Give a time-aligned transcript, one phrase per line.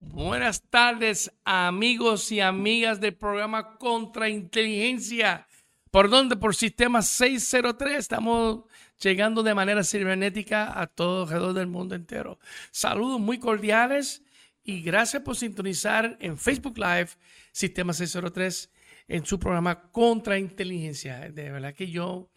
[0.00, 5.48] Buenas tardes, amigos y amigas del programa Contrainteligencia.
[5.90, 6.36] ¿Por dónde?
[6.36, 7.98] Por sistema 603.
[7.98, 8.60] Estamos
[9.00, 12.38] llegando de manera cibernética a todo alrededor del mundo entero.
[12.70, 14.22] Saludos muy cordiales
[14.62, 17.10] y gracias por sintonizar en Facebook Live
[17.50, 18.70] Sistema 603
[19.08, 21.28] en su programa Contrainteligencia.
[21.28, 22.30] De verdad que yo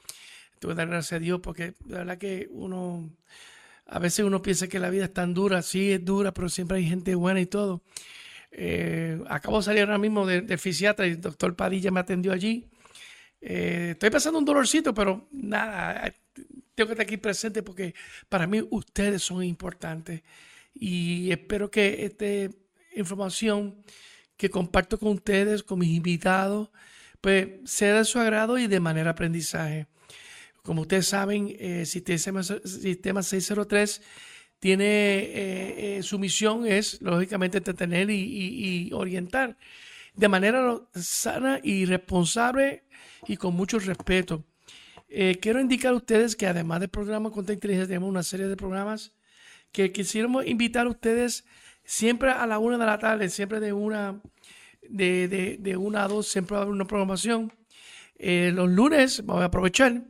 [0.57, 3.12] tengo que dar gracias a Dios porque de verdad que uno
[3.92, 6.78] a veces uno piensa que la vida es tan dura, sí es dura, pero siempre
[6.78, 7.84] hay gente buena y todo.
[8.52, 12.71] Eh, acabo de salir ahora mismo de fisiatra y el doctor Padilla me atendió allí.
[13.42, 16.14] Eh, estoy pasando un dolorcito, pero nada,
[16.75, 17.96] tengo que estar aquí presente porque
[18.29, 20.21] para mí ustedes son importantes
[20.76, 22.56] y espero que esta
[22.96, 23.84] información
[24.37, 26.70] que comparto con ustedes, con mis invitados,
[27.20, 29.87] pues sea de su agrado y de manera aprendizaje.
[30.64, 34.02] Como ustedes saben, eh, sistema, sistema 603
[34.59, 39.58] tiene eh, eh, su misión es, lógicamente, entretener y, orientar
[40.14, 42.84] de manera sana y responsable
[43.28, 44.44] y con mucho respeto.
[45.42, 49.14] quiero indicar a ustedes que además del programa Contra Inteligencia, tenemos una serie de programas
[49.72, 51.45] que quisiéramos invitar a ustedes
[51.84, 54.22] siempre a la una de la tarde, siempre de una,
[54.88, 57.52] de, de, de una a dos, siempre va a haber una programación.
[58.20, 60.04] los lunes, vamos a aprovechar,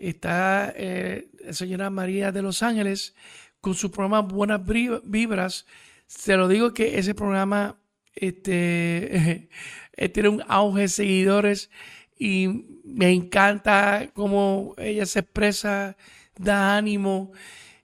[0.00, 3.14] está eh, la señora María de Los Ángeles
[3.60, 4.62] con su programa Buenas
[5.04, 5.66] Vibras.
[6.06, 7.78] Se lo digo que ese programa
[8.14, 9.48] este,
[10.12, 11.70] tiene un auge de seguidores
[12.18, 15.96] y me encanta cómo ella se expresa,
[16.36, 17.32] da ánimo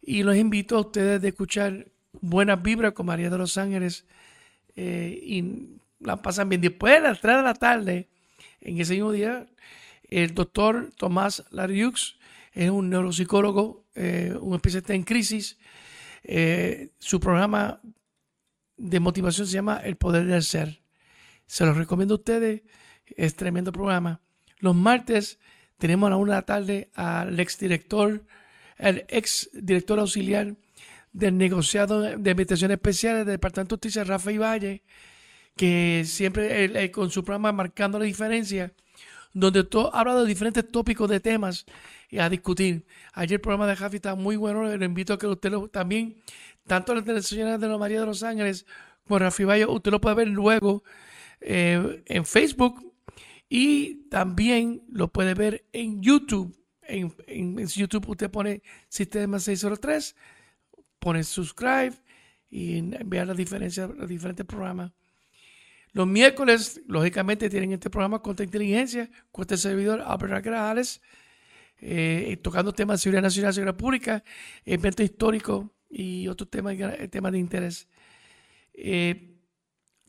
[0.02, 1.86] y los invito a ustedes a escuchar
[2.20, 4.06] Buenas Vibras con María de Los Ángeles
[4.74, 6.60] eh, y la pasan bien.
[6.60, 8.08] Después de las 3 de la tarde,
[8.60, 9.46] en ese mismo día,
[10.08, 12.16] el doctor Tomás Lariux
[12.52, 15.58] es un neuropsicólogo, eh, un especialista en crisis.
[16.22, 17.80] Eh, su programa
[18.76, 20.80] de motivación se llama El Poder del Ser.
[21.46, 22.62] Se lo recomiendo a ustedes,
[23.16, 24.20] es tremendo programa.
[24.58, 25.38] Los martes
[25.78, 28.24] tenemos a la una de la tarde al ex director,
[28.78, 30.56] el ex director auxiliar
[31.12, 34.82] del negociado de invitaciones especiales del Departamento de Justicia, Rafael Valle,
[35.56, 38.72] que siempre con su programa Marcando la Diferencia,
[39.36, 41.66] donde todo, habla de diferentes tópicos de temas
[42.18, 42.86] a discutir.
[43.12, 46.16] Ayer el programa de Jafi está muy bueno, le invito a que usted lo, también,
[46.66, 48.64] tanto la televisión de la María de los Ángeles
[49.04, 50.84] como Rafi Bayo, usted lo puede ver luego
[51.42, 52.94] eh, en Facebook
[53.50, 56.56] y también lo puede ver en YouTube.
[56.80, 57.12] En,
[57.66, 60.16] YouTube usted pone Sistema 603,
[60.98, 61.92] pone subscribe
[62.48, 64.92] y vea la diferencia, los diferentes programas.
[65.96, 71.00] Los miércoles, lógicamente, tienen este programa Contra Inteligencia con este servidor Albert Grajales,
[71.78, 74.22] eh, tocando temas de seguridad nacional, seguridad pública,
[74.66, 77.88] eventos históricos y otros temas, eh, temas de interés.
[78.74, 79.38] Eh,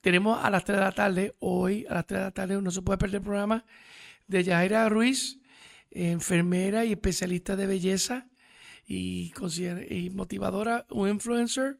[0.01, 2.69] tenemos a las 3 de la tarde, hoy a las 3 de la tarde, no
[2.69, 3.63] se puede perder el programa
[4.27, 5.39] de Yajaira Ruiz,
[5.89, 8.27] enfermera y especialista de belleza
[8.85, 9.31] y,
[9.89, 11.79] y motivadora, un influencer,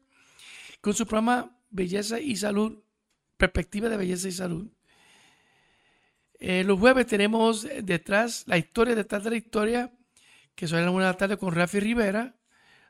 [0.80, 2.78] con su programa Belleza y Salud
[3.38, 4.68] perspectiva de belleza y salud.
[6.38, 9.92] Eh, los jueves tenemos detrás la historia detrás de la historia,
[10.54, 12.36] que son la una de la tarde con Rafi Rivera,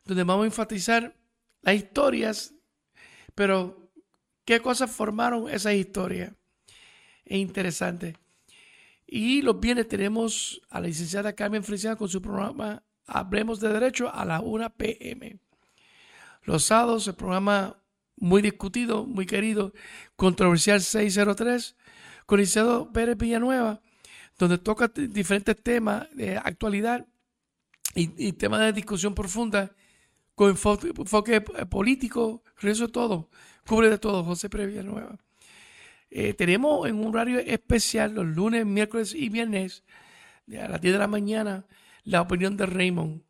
[0.04, 1.14] donde vamos a enfatizar
[1.62, 2.54] las historias,
[3.34, 3.90] pero
[4.44, 6.32] qué cosas formaron esas historias.
[7.24, 8.16] Es interesante.
[9.06, 14.12] Y los viernes tenemos a la licenciada Carmen Feliciano con su programa Hablemos de Derecho
[14.12, 15.38] a las 1 pm.
[16.42, 17.82] Los sábados el programa
[18.20, 19.72] muy discutido, muy querido,
[20.16, 21.76] controversial 603,
[22.26, 23.80] con Liceo Pérez Villanueva,
[24.38, 27.06] donde toca diferentes temas de actualidad
[27.94, 29.74] y, temas de discusión profunda,
[30.34, 33.28] con enfoque, político, eso todo,
[33.66, 35.18] cubre de todo, José Pérez Villanueva.
[36.10, 39.84] Eh, tenemos en un horario especial los lunes, miércoles y viernes,
[40.48, 41.66] a las 10 de la mañana,
[42.04, 43.22] la opinión de Raymond.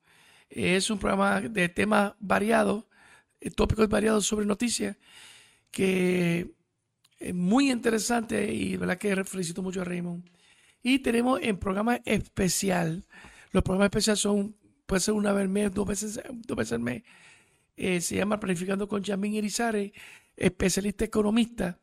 [0.50, 2.84] Es un programa de temas variados
[3.54, 4.97] tópicos variados sobre noticias
[5.71, 6.51] que
[7.18, 10.24] es muy interesante y verdad que felicito mucho a Raymond.
[10.83, 13.04] Y tenemos en programa especial,
[13.51, 16.80] los programas especiales son, puede ser una vez al mes, dos veces, dos veces al
[16.80, 17.03] mes,
[17.77, 19.92] eh, se llama Planificando con Yamín Irizarry,
[20.36, 21.78] especialista economista,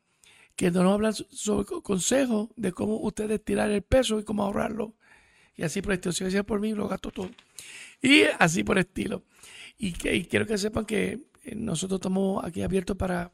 [0.56, 4.96] que nos habla sobre consejos de cómo ustedes tirar el peso y cómo ahorrarlo.
[5.58, 6.14] Y así por el estilo.
[6.14, 7.30] Si decía por mí, lo gasto todo.
[8.02, 9.24] Y así por estilo.
[9.78, 11.20] Y, que, y quiero que sepan que eh,
[11.56, 13.32] nosotros estamos aquí abiertos para,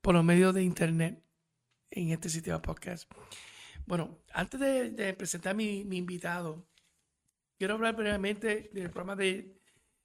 [0.00, 1.22] por los medios de internet
[1.90, 3.10] en este sistema podcast.
[3.86, 6.66] Bueno, antes de, presentar a mi, invitado,
[7.58, 9.56] quiero hablar brevemente del programa de...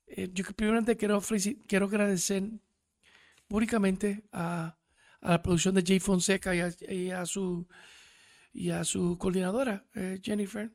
[0.08, 1.22] Eh, yo primeramente quiero,
[1.68, 2.44] quiero agradecer
[3.48, 4.76] públicamente a,
[5.22, 7.68] la producción de Jay Fonseca y a, su,
[8.54, 10.72] y a su coordinadora, eh, Jennifer,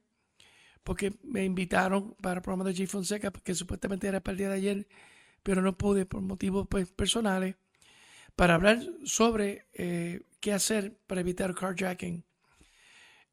[0.83, 4.49] porque me invitaron para el programa de Jay Fonseca, porque supuestamente era para el día
[4.51, 4.89] de ayer,
[5.45, 7.55] pero no pude por motivos pues, personales,
[8.35, 12.25] para hablar sobre eh, qué hacer para evitar carjacking.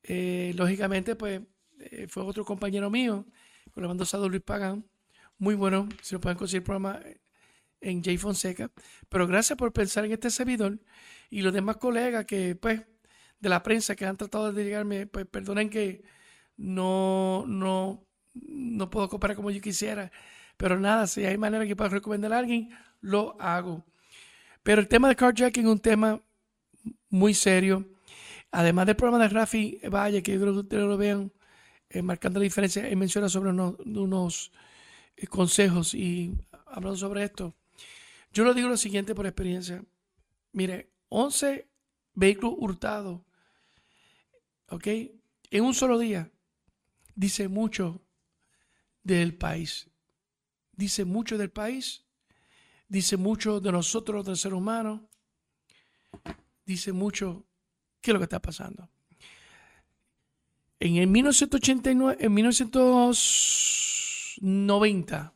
[0.03, 1.41] Eh, lógicamente, pues
[1.79, 3.25] eh, fue otro compañero mío,
[3.71, 4.85] con la banda Sado Luis Pagan,
[5.39, 6.99] muy bueno, si lo pueden conseguir el programa
[7.79, 8.69] en Jay Fonseca.
[9.09, 10.79] Pero gracias por pensar en este servidor
[11.29, 12.81] y los demás colegas que, pues,
[13.39, 16.03] de la prensa que han tratado de llegarme, pues perdonen que
[16.57, 20.11] no, no, no puedo cooperar como yo quisiera.
[20.61, 22.69] Pero nada, si hay manera que pueda recomendar a alguien,
[23.01, 23.83] lo hago.
[24.63, 26.21] Pero el tema de carjacking es un tema
[27.09, 27.87] muy serio
[28.51, 31.31] Además del programa de Rafi Valle, que yo creo que ustedes lo vean,
[31.89, 34.51] eh, marcando la diferencia, él menciona sobre unos,
[35.15, 37.55] eh, consejos y hablando sobre esto.
[38.33, 39.83] Yo lo digo lo siguiente por experiencia.
[40.51, 41.69] Mire, 11
[42.13, 43.21] vehículos hurtados,
[44.67, 44.87] ¿ok?
[45.49, 46.29] En un solo día,
[47.15, 48.01] dice mucho
[49.03, 49.89] del país.
[50.73, 52.05] Dice mucho del país,
[52.87, 55.09] dice mucho de nosotros, del ser humano,
[56.65, 57.45] dice mucho
[58.01, 58.89] ¿Qué es lo que está pasando?
[60.79, 65.33] En el 1989, en 1990,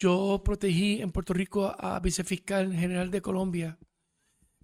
[0.00, 3.78] yo protegí en Puerto Rico a vicefiscal general de Colombia,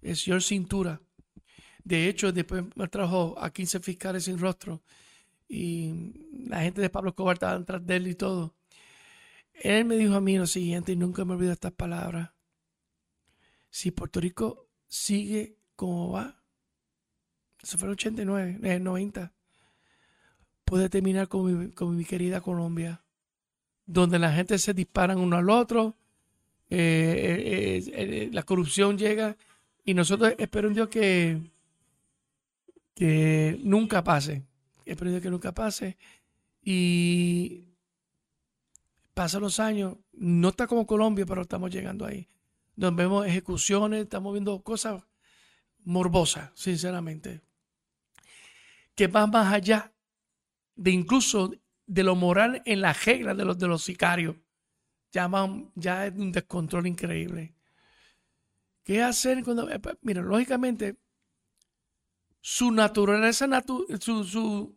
[0.01, 1.01] el señor Cintura.
[1.85, 4.83] De hecho, después me trajo a 15 fiscales sin rostro
[5.47, 6.11] y
[6.49, 8.57] la gente de Pablo Escobar estaba detrás de él y todo.
[9.61, 12.31] Él me dijo a mí lo siguiente y nunca me olvido estas palabras.
[13.69, 16.39] Si Puerto Rico sigue como va,
[17.61, 19.33] eso fue el 89, el 90.
[20.63, 23.03] Pude terminar con mi, querida Colombia,
[23.85, 25.95] donde la gente se disparan uno al otro,
[26.69, 29.35] eh, eh, eh, la corrupción llega
[29.83, 31.41] y nosotros espero Dios que,
[32.93, 34.43] que nunca pase.
[34.85, 35.97] Espero Dios que nunca pase.
[36.63, 37.68] Y
[39.19, 42.29] pasan los años, no está como Colombia, pero estamos llegando ahí.
[42.77, 45.03] Donde vemos ejecuciones, estamos viendo cosas
[45.83, 47.41] morbosas, sinceramente
[48.99, 49.93] que va más allá
[50.75, 51.53] de incluso
[51.87, 54.35] de lo moral en la regla de los, de los sicarios.
[55.13, 55.29] Ya,
[55.75, 57.55] ya es un descontrol increíble.
[58.83, 59.69] ¿Qué hacer cuando.?
[59.69, 60.97] Eh, mira, lógicamente,
[62.41, 63.47] su naturaleza,
[64.01, 64.75] su, su,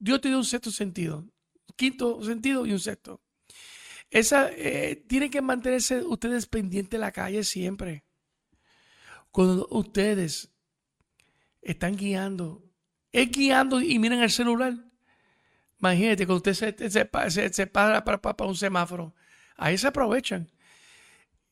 [0.00, 1.24] Dios tiene un sexto sentido,
[1.76, 3.20] quinto sentido y un sexto.
[4.10, 8.04] Esa, eh, tiene que mantenerse ustedes pendientes de la calle siempre.
[9.30, 10.50] Cuando ustedes
[11.62, 12.70] están guiando
[13.12, 14.74] es guiando y miren el celular.
[15.78, 19.14] Imagínate que usted se, se, se, para, para, un semáforo.
[19.56, 20.50] Ahí se aprovechan.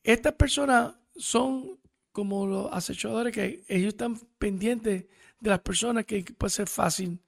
[0.03, 1.79] Estas personas son
[2.11, 5.05] como los acechadores que ellos están pendientes
[5.39, 7.21] de las personas que puede ser fácil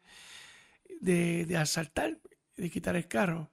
[1.00, 2.20] de, de asaltar,
[2.56, 3.50] de quitar el carro.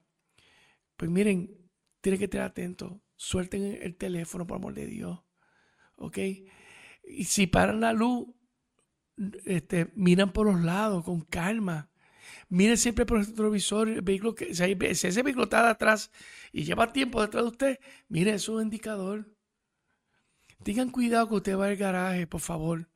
[0.95, 1.57] Pues miren,
[2.01, 2.93] tienen que estar atentos.
[3.15, 5.19] Suelten el teléfono, por amor de Dios.
[5.95, 6.17] ¿Ok?
[7.03, 8.27] Y si paran la luz,
[9.45, 11.89] este, miran por los lados con calma.
[12.47, 16.11] Miren siempre por el retrovisor, vehículo que, si, ese vehículo está atrás
[16.51, 19.27] y lleva tiempo detrás de usted, mire, es un indicador.
[20.63, 22.89] Tengan cuidado que usted va al garaje, por favor.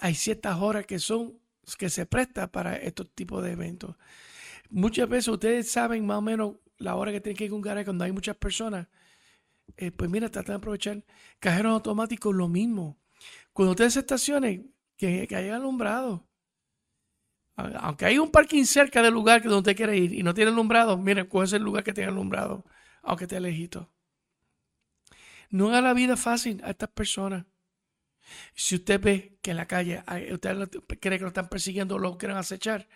[0.00, 1.38] Hay ciertas horas que son
[1.78, 3.96] que se presta para estos tipos de eventos.
[4.70, 7.62] Muchas veces ustedes saben más o menos la hora que tienen que ir a un
[7.62, 8.88] garaje cuando hay muchas personas.
[9.76, 11.04] Eh, pues mira, tratan de aprovechar.
[11.40, 12.98] Cajeros automáticos, lo mismo.
[13.52, 16.26] Cuando ustedes se estacionen, que, que haya alumbrado.
[17.56, 20.50] Aunque hay un parking cerca del lugar que donde usted quiere ir y no tiene
[20.50, 22.66] alumbrado, miren, cuál es el lugar que tenga alumbrado,
[23.02, 23.90] aunque esté lejito.
[25.48, 27.46] No haga la vida fácil a estas personas.
[28.54, 30.02] Si usted ve que en la calle
[30.32, 30.68] usted
[31.00, 32.88] cree que lo están persiguiendo o lo quieren acechar,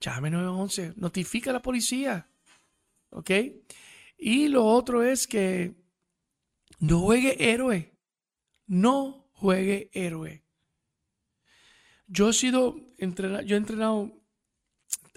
[0.00, 2.29] llame 911, notifica a la policía.
[3.10, 3.30] ¿Ok?
[4.16, 5.74] Y lo otro es que
[6.78, 7.96] no juegue héroe.
[8.66, 10.44] No juegue héroe.
[12.06, 14.20] Yo he sido entrenado, yo he entrenado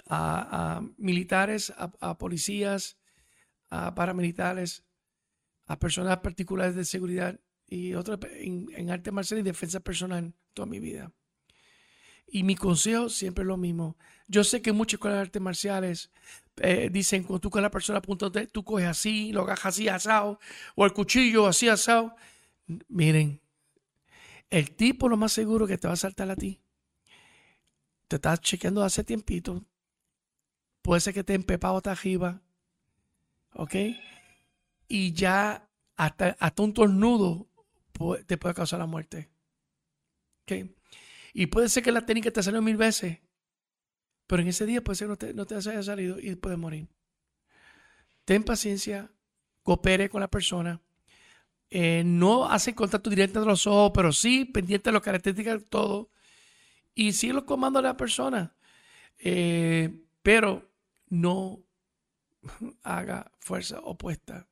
[0.07, 2.99] a, militares, a, policías,
[3.69, 4.85] a paramilitares,
[5.65, 10.79] a personas particulares de seguridad y otras en, arte marcial y defensa personal toda mi
[10.79, 11.11] vida.
[12.33, 13.95] Y mi consejo siempre es lo mismo.
[14.27, 16.11] Yo sé que muchas escuelas de artes marciales
[16.57, 20.39] eh, dicen cuando tú con la persona apuntándote, tú coges así, lo agarras así asado,
[20.75, 22.15] o el cuchillo así asado.
[22.87, 23.39] Miren,
[24.49, 26.63] el tipo lo más seguro que te va a saltar a ti
[28.13, 29.65] te estás chequeando hace tiempito.
[30.83, 32.43] Puede ser que te empepado hasta arriba.
[33.55, 33.73] ¿Ok?
[34.87, 37.47] Y ya hasta, hasta un tornudo
[38.27, 39.31] te puede causar la muerte.
[40.43, 40.69] ¿Ok?
[41.33, 43.19] Y puede ser que la técnica te salió mil veces.
[44.27, 46.87] Pero en ese día puede ser que no te, haya salido y puedes morir.
[48.25, 49.11] Ten paciencia.
[49.63, 50.81] Coopere con la persona.
[51.69, 55.65] Eh, no hace contacto directo entre los ojos, pero sí pendiente de las características de
[55.65, 56.11] todo
[56.93, 58.55] y sí los comandos de la persona,
[59.17, 60.69] eh, pero
[61.09, 61.63] no
[62.83, 64.47] haga fuerza opuesta.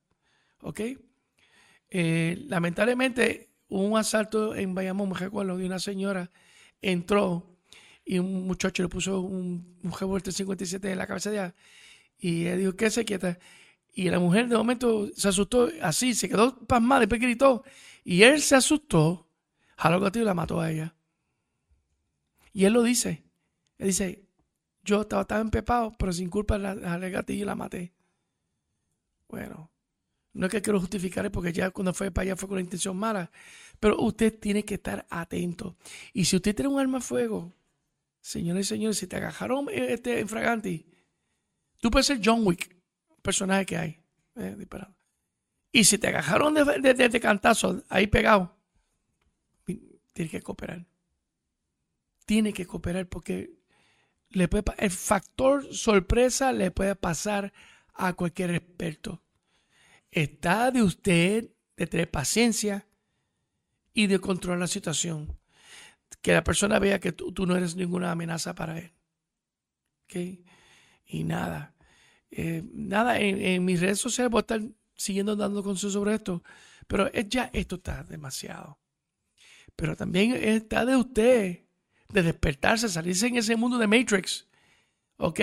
[0.62, 0.82] ¿Ok?
[1.90, 6.32] Eh, lamentablemente, un asalto en Bayamón, me recuerdo, de una señora
[6.82, 7.58] entró
[8.06, 11.56] y un muchacho le puso un, un revuelto 57 en la cabeza de ella
[12.22, 13.40] y ella dijo, ¿qué se quieta?
[13.94, 17.64] Y la mujer de momento se asustó así, se quedó pasmada, después gritó.
[18.04, 19.28] Y él se asustó,
[19.76, 20.96] jaló el gatillo y la mató a ella.
[22.54, 23.24] Y él lo dice.
[23.80, 24.24] Él dice,
[24.84, 27.94] yo estaba tan empepado, pero sin culpa la gatillo y la maté.
[29.28, 29.72] Bueno,
[30.34, 32.96] no es que quiero justificar porque ya cuando fue para allá fue con la intención
[32.96, 33.32] mala,
[33.82, 35.76] pero usted tiene que estar atento.
[36.14, 37.54] Y si usted tiene un arma a fuego,
[38.22, 40.86] señores y señores, si te agajaron este infraganti,
[41.82, 42.74] tú puedes ser John Wick,
[43.22, 44.00] personaje que hay,
[44.38, 44.56] eh,
[45.74, 48.56] Y si te agajaron de, de, de cantazo ahí pegado,
[50.14, 50.86] tienes que cooperar
[52.32, 53.52] tiene que cooperar porque
[54.30, 57.52] el factor sorpresa le puede pasar
[57.94, 59.22] a cualquier experto.
[60.12, 62.88] Está de usted de tener paciencia
[63.94, 65.38] y de controlar la situación.
[66.22, 68.92] Que la persona vea que tú, no eres ninguna amenaza para él.
[70.06, 70.44] ¿Okay?
[71.06, 71.74] Y nada.
[72.30, 74.62] Eh, nada, en, mis redes sociales voy a estar
[74.96, 76.44] siguiendo dando consejos sobre esto.
[76.88, 78.78] Pero ya esto está demasiado.
[79.76, 81.60] Pero también está de usted
[82.12, 84.48] de despertarse, salirse en ese mundo de Matrix.
[85.18, 85.40] ¿Ok?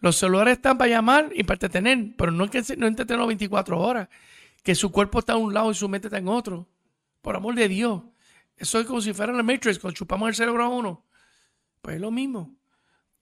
[0.00, 3.78] Los celulares están para llamar y para entretener, pero no es que no entretenerlo 24
[3.78, 4.08] horas,
[4.62, 6.68] que su cuerpo está a un lado y su mente está en otro.
[7.22, 8.02] Por amor de Dios.
[8.56, 11.06] Eso es como si fuera la Matrix, cuando chupamos el cerebro a uno.
[11.80, 12.54] Pues es lo mismo.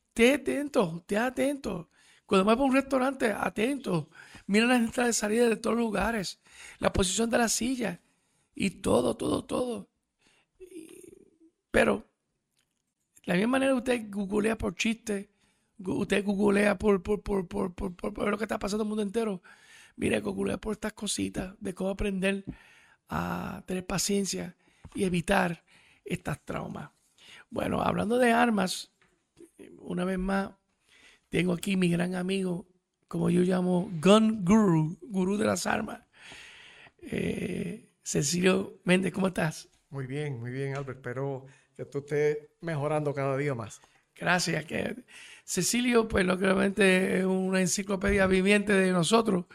[0.08, 1.90] Esté atento, esté atento.
[2.26, 4.10] Cuando vas a un restaurante, atento.
[4.46, 6.40] Mira las entradas de salida de todos los lugares,
[6.78, 8.00] la posición de la silla
[8.54, 9.88] y todo, todo, todo.
[11.70, 12.08] Pero
[13.24, 15.30] la misma manera usted googlea por chiste,
[15.78, 19.42] usted googlea por, por, por, por, lo que está pasando en el mundo entero.
[19.96, 22.44] Mire, googlea por estas cositas de cómo aprender
[23.10, 24.56] a tener paciencia
[24.94, 25.64] y evitar
[26.04, 26.90] estas traumas.
[27.50, 28.92] Bueno, hablando de armas,
[29.78, 30.50] una vez más,
[31.28, 32.66] tengo aquí mi gran amigo,
[33.08, 36.00] como yo llamo Gun Guru, gurú de las armas.
[37.02, 39.68] Eh, Cecilio Méndez, ¿cómo estás?
[39.90, 41.00] Muy bien, muy bien, Albert.
[41.02, 43.80] Pero que tú estés mejorando cada día más.
[44.14, 44.64] Gracias.
[44.64, 44.96] Que
[45.44, 49.46] Cecilio, pues lógicamente es una enciclopedia viviente de nosotros,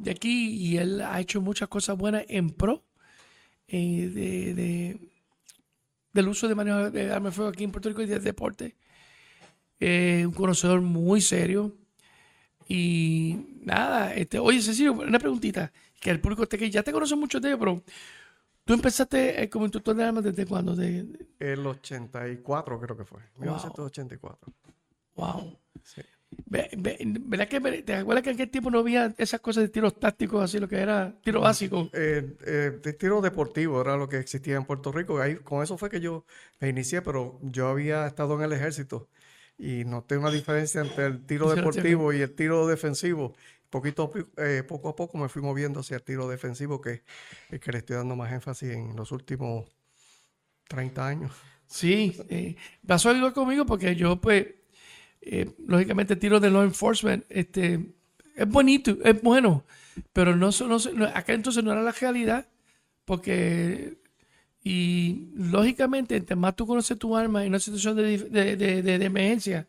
[0.00, 2.82] de aquí, y él ha hecho muchas cosas buenas en pro
[3.68, 5.10] eh, de,
[6.12, 8.76] del uso de manejo de armas de fuego aquí en Puerto Rico y de deporte.
[9.78, 11.76] Eh, un conocedor muy serio.
[12.68, 17.16] Y nada, este, oye Cecilio, una preguntita, que el público te, que ya te conoce
[17.16, 17.82] mucho de ellos, pero
[18.64, 20.76] tú empezaste eh, como instructor de armas desde cuándo?
[20.76, 21.06] De,
[21.40, 24.52] El 84 creo que fue, 1984.
[25.16, 25.58] Wow.
[25.82, 26.02] Sí.
[26.46, 30.42] ¿Verdad que te acuerdas que en aquel tiempo no había esas cosas de tiros tácticos,
[30.42, 31.90] así lo que era tiro básico?
[31.92, 35.20] Eh, eh, de tiro deportivo era lo que existía en Puerto Rico.
[35.20, 36.24] Ahí, con eso fue que yo
[36.60, 39.08] me inicié, pero yo había estado en el ejército
[39.58, 43.34] y noté una diferencia entre el tiro deportivo y el tiro defensivo.
[43.68, 47.02] Poquito, eh, poco a poco me fui moviendo hacia el tiro defensivo, que
[47.50, 49.66] es que le estoy dando más énfasis en los últimos
[50.68, 51.32] 30 años.
[51.66, 54.46] Sí, eh, pasó algo conmigo porque yo, pues,
[55.20, 57.94] eh, lógicamente, tiro de law enforcement, este,
[58.34, 59.64] es bonito, es bueno,
[60.12, 62.46] pero no, no, acá entonces no era la realidad,
[63.04, 63.98] porque
[64.62, 69.66] y lógicamente, entre más tú conoces tu arma en una situación de, de, de, emergencia,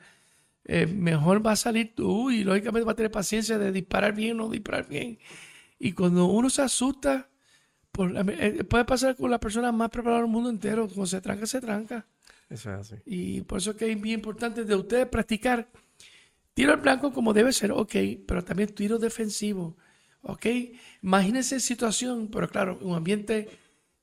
[0.66, 4.40] eh, mejor va a salir tú y lógicamente va a tener paciencia de disparar bien
[4.40, 5.18] o no disparar bien.
[5.80, 7.30] Y cuando uno se asusta,
[7.98, 10.88] eh, puede pasar con la persona más preparada del mundo entero.
[10.88, 12.06] Cuando se tranca, se tranca.
[12.52, 12.96] Eso es así.
[13.06, 15.70] Y por eso que es bien importante de ustedes practicar
[16.54, 17.96] tiro al blanco como debe ser, ok,
[18.28, 19.78] pero también tiro defensivo,
[20.22, 20.46] ok.
[21.02, 23.48] Imagínense situación, pero claro, un ambiente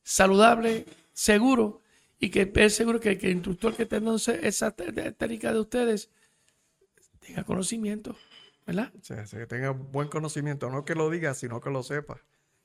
[0.02, 1.82] saludable, seguro,
[2.18, 6.10] y que es seguro que, el instructor que tenga esa técnica de ustedes
[7.20, 8.16] tenga conocimiento,
[8.66, 8.90] ¿verdad?
[9.02, 12.18] Sí, que tenga buen conocimiento, no que lo diga, sino que lo sepa.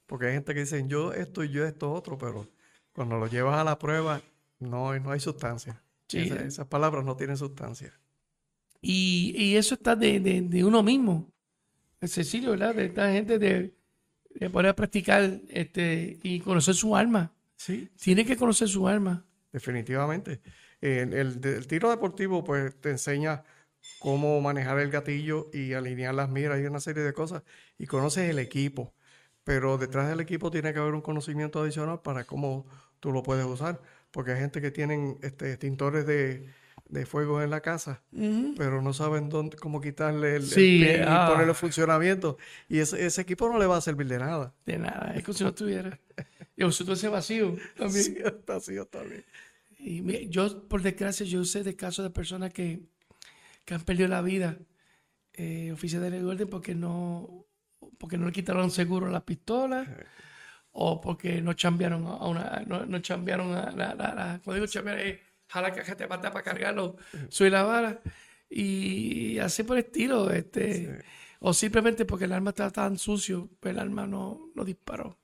[0.06, 2.48] Porque hay gente que dice, yo esto y yo esto otro, pero
[2.94, 4.22] cuando lo llevas a la prueba,
[4.64, 5.82] no, no hay sustancia.
[6.12, 7.94] esas palabras no tienen sustancia.
[8.82, 11.32] Y, eso está de, uno mismo.
[12.06, 12.76] Cecilio, ¿verdad?
[12.76, 13.74] De esta gente de,
[14.36, 17.32] de poder practicar este, y conocer su alma.
[17.56, 17.90] Sí.
[17.98, 19.26] Tiene que conocer su alma.
[19.54, 20.42] Definitivamente.
[20.82, 23.44] el, tiro deportivo, pues, te enseña
[24.00, 27.44] cómo manejar el gatillo y alinear las miras y una serie de cosas.
[27.78, 28.94] Y conoces el equipo.
[29.46, 32.66] Pero detrás del equipo tiene que haber un conocimiento adicional para cómo
[33.00, 33.82] tú lo puedes usar.
[34.14, 36.48] Porque hay gente que tienen este, extintores de,
[36.88, 38.04] de fuego en la casa,
[38.56, 41.28] pero no saben dónde, cómo quitarle el, y ah.
[41.32, 42.38] ponerle funcionamiento.
[42.70, 44.54] Y ese, ese, equipo no le va a servir de nada.
[44.68, 46.00] De nada, es como si no tuviera.
[46.56, 48.04] y vosotros ese vacío también.
[48.04, 49.26] Sí, vacío también.
[49.80, 52.82] Y yo, por desgracia, yo sé de casos de personas que,
[53.66, 54.60] que han perdido la vida,
[55.34, 57.48] eh, oficiales del orden, porque no,
[57.98, 59.88] porque no le quitaron seguro a la pistola.
[60.74, 65.00] O porque no cambiaron a una, no, no cambiaron a la, la, cuando digo cambiar
[65.00, 66.98] es jala caja te mata para cargarlo,
[67.30, 68.02] soy la vara.
[68.50, 71.04] Y así por estilo, este,
[71.40, 75.18] o simplemente porque el arma estaba tan sucio, pues el arma no, no disparó.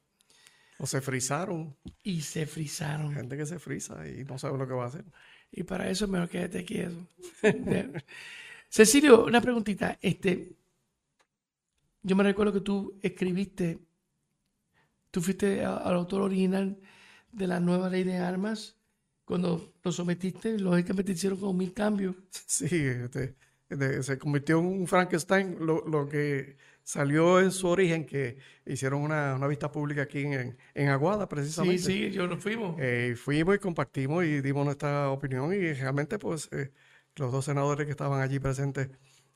[0.79, 1.75] O se frizaron.
[2.03, 3.13] Y se frizaron.
[3.13, 5.05] Gente que se frisa y no sabe lo que va a hacer.
[5.51, 6.95] Y para eso mejor quédate quieto.
[8.69, 9.97] Cecilio, una preguntita.
[10.01, 10.53] Este,
[12.01, 13.79] yo me recuerdo que tú escribiste,
[15.11, 16.79] tú fuiste al autor original
[17.31, 18.77] de la nueva ley de armas
[19.25, 22.15] cuando lo sometiste, lógicamente hicieron como mil cambios.
[22.47, 23.35] Sí, este,
[24.01, 29.71] se convirtió en un Frankenstein, lo, que salió en su origen, que hicieron una, vista
[29.71, 31.77] pública aquí en, en, Aguada, precisamente.
[31.77, 32.75] Sí, sí, yo nos fuimos.
[32.79, 36.71] Eh, fuimos y compartimos y dimos nuestra opinión y realmente pues eh,
[37.15, 38.89] los dos senadores que estaban allí presentes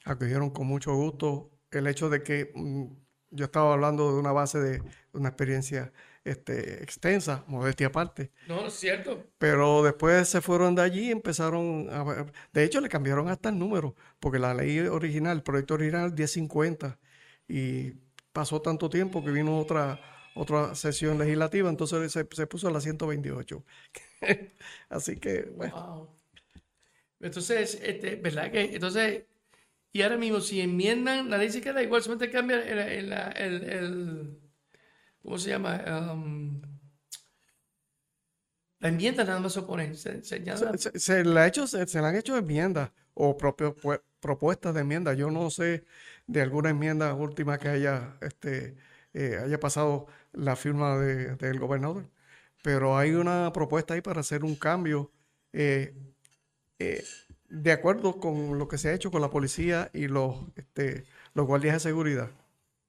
[0.05, 2.85] acogieron con mucho gusto el hecho de que mm,
[3.33, 5.91] yo estaba hablando de una base de una experiencia
[6.23, 8.31] este, extensa, modestia aparte.
[8.47, 9.25] No, es cierto.
[9.37, 12.25] Pero después se fueron de allí y empezaron a...
[12.53, 16.99] De hecho, le cambiaron hasta el número, porque la ley original, el proyecto original 1050,
[17.47, 17.91] y
[18.31, 19.99] pasó tanto tiempo que vino otra,
[20.35, 23.63] otra sesión legislativa, entonces se, se puso a la 128.
[24.89, 26.17] Así que, bueno.
[27.19, 28.75] Entonces, este, ¿verdad que?
[28.75, 29.23] Entonces,
[29.93, 34.39] y ahora mismo, si enmiendan, la ley se queda igual, solamente cambia el, el
[35.21, 36.11] ¿cómo se llama?
[36.11, 36.61] Um,
[38.79, 39.95] la enmienda nada más se opone.
[39.95, 40.39] Se, se,
[41.23, 43.75] le, ha hecho, se, le han hecho enmiendas o propios,
[44.19, 45.13] propuestas de enmienda.
[45.13, 45.85] Yo no sé
[46.27, 48.75] de alguna enmienda última que haya, este,
[49.13, 52.09] eh, haya pasado la firma de, del gobernador,
[52.61, 55.11] pero hay una propuesta ahí para hacer un cambio
[55.53, 55.93] eh,
[56.79, 57.05] eh,
[57.61, 61.45] de acuerdo con lo que se ha hecho con la policía y los, este, los
[61.45, 62.29] guardias de seguridad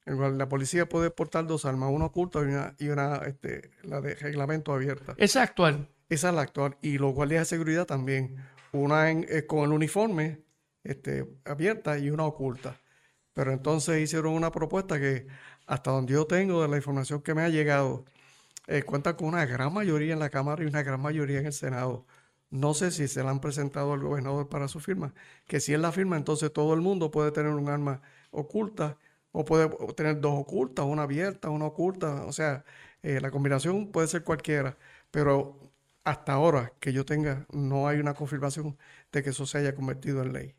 [0.07, 2.41] la policía puede portar dos armas, una oculta
[2.79, 5.15] y una, este, la de reglamento abierta.
[5.17, 5.89] Esa actual.
[6.09, 6.77] Esa es la actual.
[6.83, 8.37] Y los guardias de seguridad también.
[8.73, 10.43] Una eh, con el uniforme
[10.83, 12.79] este, abierta y una oculta.
[13.33, 15.27] Pero entonces hicieron una propuesta que,
[15.67, 18.05] hasta donde yo tengo de la información que me ha llegado,
[18.67, 21.53] eh, cuenta con una gran mayoría en la Cámara y una gran mayoría en el
[21.53, 22.07] Senado.
[22.55, 25.13] No sé si se la han presentado al gobernador para su firma,
[25.49, 28.97] que si él la firma, entonces todo el mundo puede tener un arma oculta
[29.33, 32.25] o puede tener dos ocultas, una abierta, una oculta.
[32.27, 32.65] O sea,
[33.03, 34.79] eh, la combinación puede ser cualquiera,
[35.11, 35.59] pero
[36.05, 38.79] hasta ahora que yo tenga, no hay una confirmación
[39.11, 40.55] de que eso se haya convertido en ley.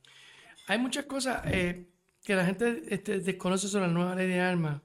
[0.68, 1.88] Hay muchas cosas eh,
[2.26, 4.82] que la gente este, desconoce sobre la nueva ley de armas.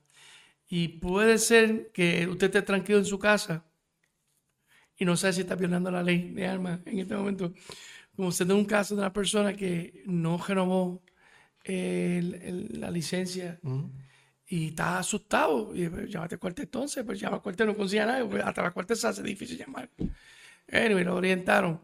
[0.68, 3.64] Y puede ser que usted esté tranquilo en su casa
[5.00, 7.54] y no sabe si está violando la ley de armas en este momento.
[8.14, 11.02] Como usted tiene un caso de una persona que no renovó
[11.64, 13.58] la licencia
[14.46, 15.74] y está asustado.
[15.74, 18.62] Y pues, llámate al cuartel entonces, pues llama al cuartel, no consigue nada, pues, hasta
[18.62, 19.88] la cuartel se hace difícil llamar.
[20.70, 21.80] Anyway, lo orientaron.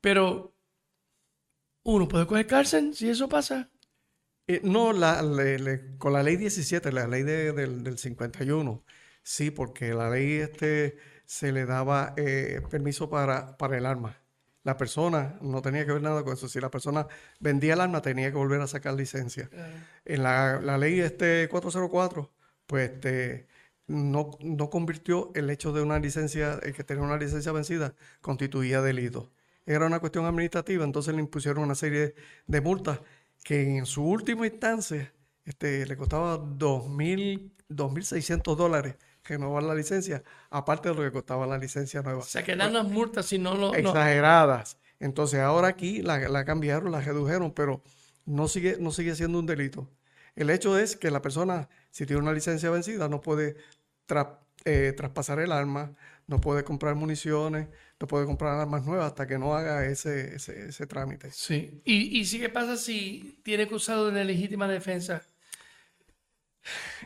[0.00, 0.54] Pero
[1.82, 3.68] uno puede coger cárcel si eso pasa.
[4.46, 5.20] Eh, no, la,
[5.98, 8.84] con la ley 17, la ley del, del, 51,
[9.24, 10.96] sí, porque la ley este
[11.32, 14.18] se le daba eh, permiso para, para el arma.
[14.64, 16.46] La persona no tenía que ver nada con eso.
[16.46, 17.06] Si la persona
[17.40, 19.48] vendía el arma, tenía que volver a sacar licencia.
[20.04, 22.30] En la, la, ley este 404,
[22.66, 23.46] pues este,
[23.86, 28.82] no, no convirtió el hecho de una licencia, el que tenía una licencia vencida, constituía
[28.82, 29.32] delito.
[29.64, 32.14] Era una cuestión administrativa, entonces le impusieron una serie
[32.46, 33.00] de multas
[33.42, 35.14] que en su última instancia
[35.46, 42.02] este, le costaba 2.600 dólares renovar la licencia, aparte de lo que costaba la licencia
[42.02, 42.20] nueva.
[42.20, 43.74] O sea, que eran las multas si no lo...
[43.74, 44.78] Exageradas.
[44.98, 47.82] Entonces ahora aquí la, la, cambiaron, la redujeron, pero
[48.24, 49.88] no sigue, no sigue siendo un delito.
[50.36, 53.56] El hecho es que la persona, si tiene una licencia vencida, no puede
[54.64, 55.94] eh, traspasar el arma,
[56.26, 60.86] no puede comprar municiones, no puede comprar armas nuevas hasta que no haga ese, ese,
[60.86, 61.30] trámite.
[61.32, 61.82] Sí.
[61.84, 65.22] ¿Y, ¿Y qué pasa si tiene que usarlo en legítima defensa?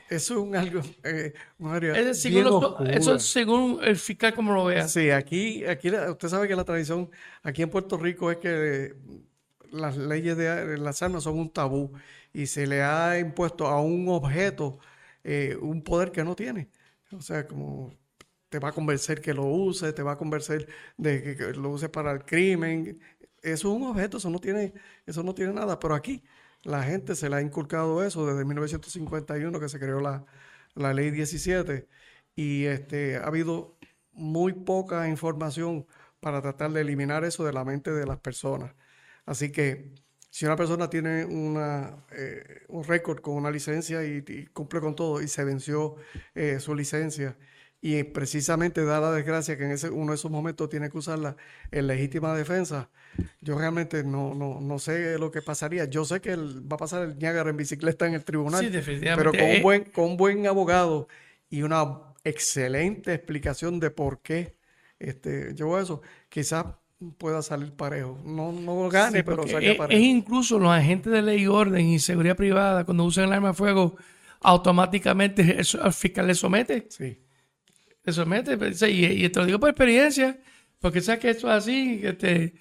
[0.09, 1.33] Eso es un algo, eh,
[2.91, 4.87] eso es según el fiscal como lo vea.
[4.87, 7.11] Sí, aquí, aquí usted sabe que la tradición
[7.43, 8.95] aquí en Puerto Rico es que
[9.73, 11.93] las leyes de las armas son un tabú
[12.33, 14.79] y se le ha impuesto a un objeto
[15.29, 16.69] eh, un poder que no tiene.
[17.11, 17.93] O sea, como
[18.49, 21.89] te va a convencer que lo use, te va a convencer de que, lo use
[21.89, 23.01] para el crimen.
[23.43, 24.73] Eso es un objeto, eso no tiene,
[25.05, 25.79] eso no tiene nada.
[25.81, 26.23] Pero aquí
[26.67, 30.25] la gente se le ha inculcado eso desde 1951 que se creó la,
[30.93, 31.89] ley 17
[32.35, 33.79] y este, ha habido
[34.13, 35.87] muy poca información
[36.21, 38.75] para tratar de eliminar eso de la mente de las personas.
[39.27, 39.93] Así que
[40.31, 45.23] si una persona tiene una, eh, un récord con una licencia y, cumple con todo
[45.23, 45.97] y se venció
[46.35, 47.39] eh, su licencia
[47.87, 51.37] y precisamente da la desgracia que en ese, uno de esos momentos tiene que usarla
[51.71, 52.91] en legítima defensa,
[53.41, 55.85] yo realmente no, no, no sé lo que pasaría.
[55.85, 59.31] Yo sé que va a pasar el Niágara en bicicleta en el tribunal, sí, definitivamente.
[59.31, 61.07] pero con un, eh, buen, con un buen abogado
[61.49, 61.87] y una
[62.25, 64.57] excelente explicación de por qué
[64.99, 66.67] este, llevo eso, quizás
[67.19, 68.21] pueda salir parejo.
[68.25, 69.97] No, no gane, pero salga parejo.
[69.97, 73.51] Es incluso los agentes de ley y orden y seguridad privada, cuando usan el arma
[73.51, 73.95] de fuego,
[74.41, 76.89] automáticamente el fiscal le somete.
[76.91, 77.21] Sí
[78.07, 78.57] te somete.
[78.57, 80.39] Pues, y, te lo digo por experiencia,
[80.79, 82.55] porque sabes que esto es así, que te,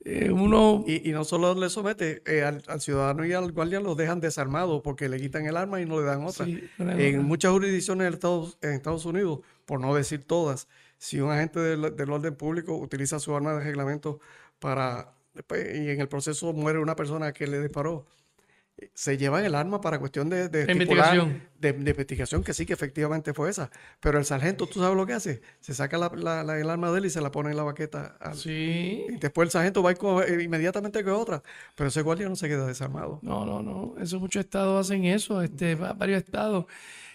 [0.00, 0.84] eh, uno...
[0.86, 5.10] Y, no solo le somete, eh, al, ciudadano y al guardia lo dejan desarmado porque
[5.10, 6.46] le quitan el arma y no le dan otra.
[6.78, 11.60] en muchas jurisdicciones en Estados, en Estados Unidos, por no decir todas, si un agente
[11.60, 14.18] del, del orden público utiliza su arma de reglamento
[14.58, 15.12] para...
[15.46, 18.06] Pues, y en el proceso muere una persona que le disparó,
[18.92, 21.42] se llevan el arma para cuestión de, de, investigación.
[21.58, 23.70] De, investigación, que sí que efectivamente fue esa.
[24.00, 25.40] Pero el sargento, ¿tú sabes lo que hace?
[25.60, 28.18] Se saca la, el arma de él y se la pone en la baqueta.
[28.34, 29.06] sí.
[29.08, 31.42] Y después el sargento va eh, inmediatamente con otra.
[31.74, 33.18] Pero ese guardia no se queda desarmado.
[33.22, 33.94] No, no, no.
[33.98, 36.66] Eso muchos estados hacen eso, este, varios estados.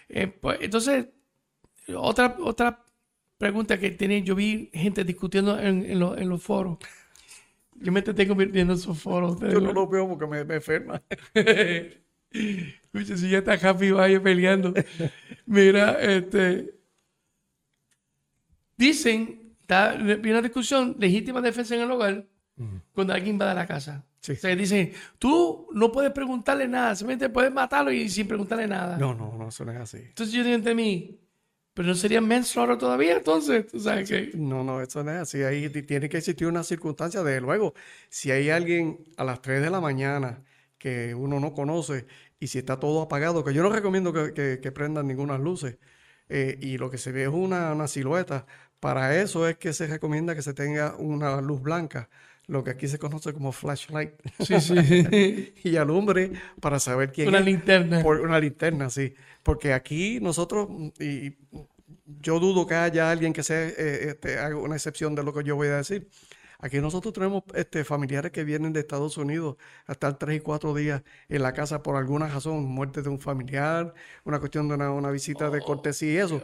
[0.08, 1.06] Eh, pues, entonces,
[1.94, 2.84] otra, otra
[3.38, 6.78] pregunta que tiene, yo vi gente discutiendo en, en los foros.
[7.76, 9.38] Yo me estoy convirtiendo en su foro.
[9.40, 11.02] Yo no lo veo porque me, me enferma.
[12.32, 14.72] Escucha, si ya está Happy Valle peleando.
[15.46, 16.74] Mira, este.
[18.76, 22.26] Dicen, está una discusión, legítima defensa en el hogar,
[22.92, 24.04] cuando alguien va a la casa.
[24.20, 24.32] Sí.
[24.32, 28.96] O sea, dicen, tú no puedes preguntarle nada, simplemente puedes matarlo y sin preguntarle nada.
[28.96, 29.98] No, no, no, eso no es así.
[29.98, 31.18] Entonces yo digo entre mí,
[31.74, 34.30] pero no sería manslaughter todavía, entonces, sabes que...
[34.34, 35.42] No, no, eso no es así.
[35.42, 37.22] Ahí tiene que existir una circunstancia.
[37.22, 37.74] Desde luego,
[38.10, 40.44] si hay alguien a las 3 de la mañana
[40.78, 42.06] que uno no conoce
[42.40, 45.78] y si está todo apagado, que yo no recomiendo que, que, prendan ninguna luces,
[46.28, 48.46] eh, y lo que se ve es una, una silueta,
[48.80, 52.10] para eso es que se recomienda que se tenga una luz blanca
[52.46, 54.12] lo que aquí se conoce como flashlight.
[54.40, 55.54] Sí, sí.
[55.64, 58.02] y alumbre para saber quién una linterna.
[58.02, 59.14] Por una linterna, sí.
[59.42, 61.36] Porque aquí nosotros, y
[62.20, 65.44] yo dudo que haya alguien que sea, eh, este, haga una excepción de lo que
[65.44, 66.08] yo voy a decir.
[66.58, 70.72] Aquí nosotros tenemos este, familiares que vienen de Estados Unidos a estar tres y cuatro
[70.72, 75.10] días en la casa por alguna razón, muerte de un familiar, una cuestión de una,
[75.10, 76.40] visita de cortesía y eso.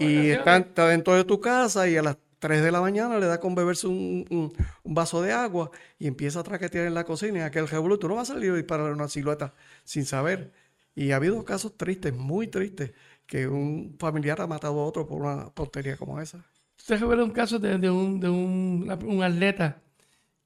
[0.00, 3.26] Y está, está, dentro de tu casa y a las 3 de la mañana le
[3.26, 4.52] da con beberse un,
[4.82, 8.22] vaso de agua y empieza a traquetear en la cocina y aquel revoluto no va
[8.22, 10.50] a salir a disparar una silueta sin saber.
[10.92, 12.90] Y ha habido casos tristes, muy tristes,
[13.26, 16.44] que un familiar ha matado a otro por una tontería como esa.
[16.76, 19.80] Usted recuerda un caso de, un, de un, atleta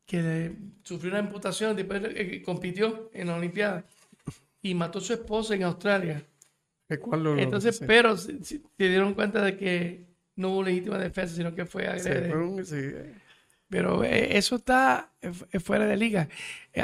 [0.04, 3.86] que sufrió una amputación, después eh, compitió en la Olimpiada
[4.60, 6.22] y mató a su esposa en Australia.
[7.38, 12.56] Entonces, pero se, dieron cuenta de que no hubo legítima defensa, sino que fue agredido.
[13.68, 16.28] Pero eh, eso está eh, fuera de liga.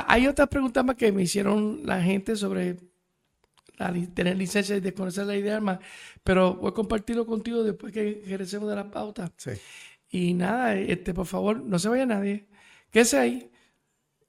[0.09, 2.77] hay otras preguntas más que me hicieron la gente sobre
[4.15, 5.79] tener licencia y desconocer la ley de armas,
[6.23, 9.33] pero voy a compartirlo contigo después que regresemos de la pauta.
[9.37, 9.53] Sí.
[10.09, 12.47] Y nada, este, por favor, no se vaya nadie.
[12.91, 13.51] Quédese ahí.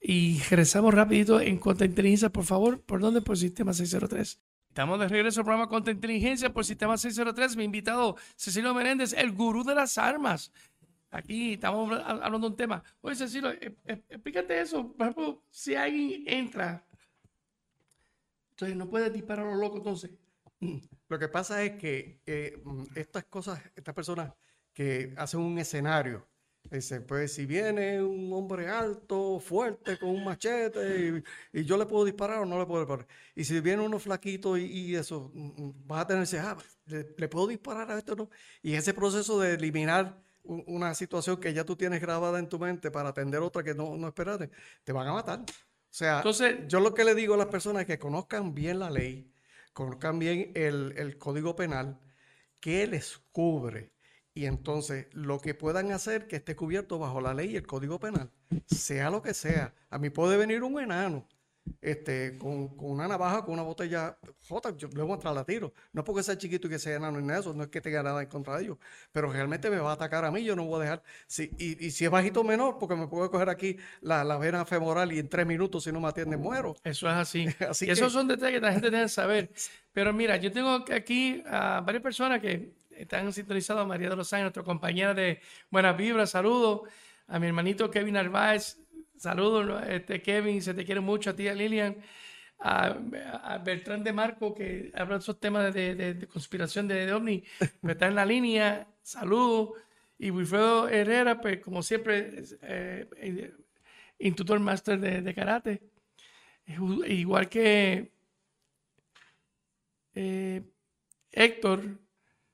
[0.01, 2.81] Y regresamos rapidito en Inteligencia, por favor.
[2.81, 3.21] ¿Por dónde?
[3.21, 4.39] Por Sistema 603.
[4.73, 7.55] Estamos de regreso al programa Contra Inteligencia por Sistema 603.
[7.57, 10.51] Mi invitado, Cecilio Menéndez, el gurú de las armas.
[11.11, 12.83] Aquí estamos hablando de un tema.
[13.01, 14.91] Oye, Cecilio, eh, eh, explícate eso.
[14.93, 16.83] Por ejemplo, si alguien entra
[18.49, 20.09] entonces no puedes disparar a los locos entonces.
[21.07, 22.59] Lo que pasa es que eh,
[22.95, 24.33] estas cosas, estas personas
[24.73, 26.27] que hacen un escenario,
[26.71, 31.23] dice, pues si viene un hombre alto, fuerte, con un machete,
[31.53, 33.07] y, yo le puedo disparar o no le puedo disparar.
[33.35, 37.91] Y si viene uno flaquito y, eso, mm, vas a tener ah, le, puedo disparar
[37.91, 38.29] a esto no.
[38.61, 42.91] Y ese proceso de eliminar una situación que ya tú tienes grabada en tu mente
[42.91, 44.49] para atender otra que no, no esperaste,
[44.83, 45.39] te van a matar.
[45.39, 48.79] O sea, Entonces, yo lo que le digo a las personas es que conozcan bien
[48.79, 49.31] la ley,
[49.73, 51.99] conozcan bien el, código penal,
[52.59, 53.92] que les cubre.
[54.33, 57.99] Y entonces lo que puedan hacer que esté cubierto bajo la ley y el código
[57.99, 58.31] penal,
[58.65, 59.73] sea lo que sea.
[59.89, 61.27] A mí puede venir un enano
[61.81, 64.17] este, con, una navaja, con una botella,
[64.47, 65.73] jota, yo le voy a entrar a tiro.
[65.91, 68.21] No porque sea chiquito y que sea enano en eso, no es que tenga nada
[68.21, 68.77] en contra de ellos,
[69.11, 71.03] pero realmente me va a atacar a mí, yo no voy a dejar.
[71.27, 75.11] Si, y, si es bajito menor, porque me puedo coger aquí la, la, vena femoral
[75.13, 76.75] y en tres minutos, si no me atiende, muero.
[76.83, 77.47] Eso es así.
[77.69, 79.49] así Esos son detalles que la gente debe saber.
[79.93, 84.45] Pero mira, yo tengo aquí a varias personas que están sintonizadas, María de los Años,
[84.45, 86.81] nuestra compañera de Buenas Vibras, saludos.
[87.27, 88.77] A mi hermanito Kevin Narváez,
[89.23, 91.95] Saludos, este, Kevin, se te quiere mucho a ti, a Lilian,
[92.59, 97.43] a, Bertrán de Marco, que habla de esos temas de, conspiración de, de OVNI,
[97.83, 99.79] me está en la línea, saludos.
[100.17, 103.53] Y Wilfredo Herrera, pues como siempre, eh, eh
[104.19, 105.81] instructor máster de, karate.
[106.65, 108.11] Igual que
[110.15, 110.63] eh,
[111.31, 111.99] Héctor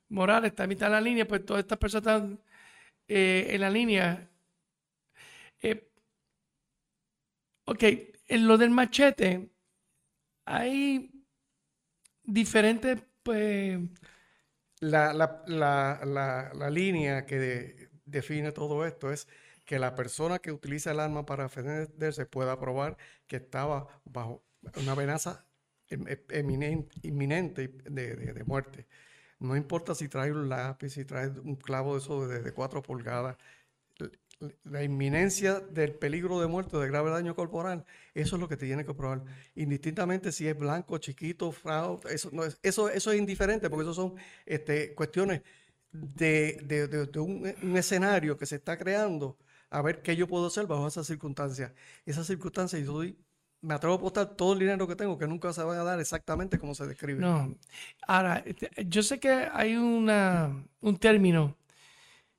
[0.10, 2.40] Morales está en la línea, pues todas estas personas están
[3.08, 4.30] eh, en la línea.
[7.66, 7.84] Ok,
[8.28, 9.52] en lo del machete,
[10.44, 11.12] hay
[12.24, 13.80] diferentes, pues...
[14.80, 19.28] La, la, línea que define todo esto es
[19.66, 24.44] que la persona que utiliza el arma para defenderse pueda probar que estaba bajo
[24.78, 25.46] una amenaza
[25.90, 28.88] em, em, inminente de, muerte.
[29.40, 32.82] No importa si trae un lápiz, si trae un clavo de eso de, de 4
[32.82, 33.38] pulgadas,
[34.64, 38.66] la inminencia del peligro de muerte, de grave daño corporal, eso es lo que te
[38.66, 39.24] tiene que probar.
[39.56, 43.94] Indistintamente si es blanco, chiquito, fraude, eso, no es, eso, eso es indiferente, porque eso
[43.94, 45.42] son este, cuestiones
[45.92, 49.38] de, un, escenario que se está creando,
[49.70, 51.74] a ver qué yo puedo hacer bajo esas circunstancias.
[52.06, 53.02] Esas circunstancias, yo
[53.62, 56.00] me atrevo a apostar todo el dinero que tengo, que nunca se va a dar
[56.00, 57.20] exactamente como se describe.
[57.20, 57.56] No.
[58.08, 58.44] Ahora,
[58.88, 61.58] yo sé que hay una, un término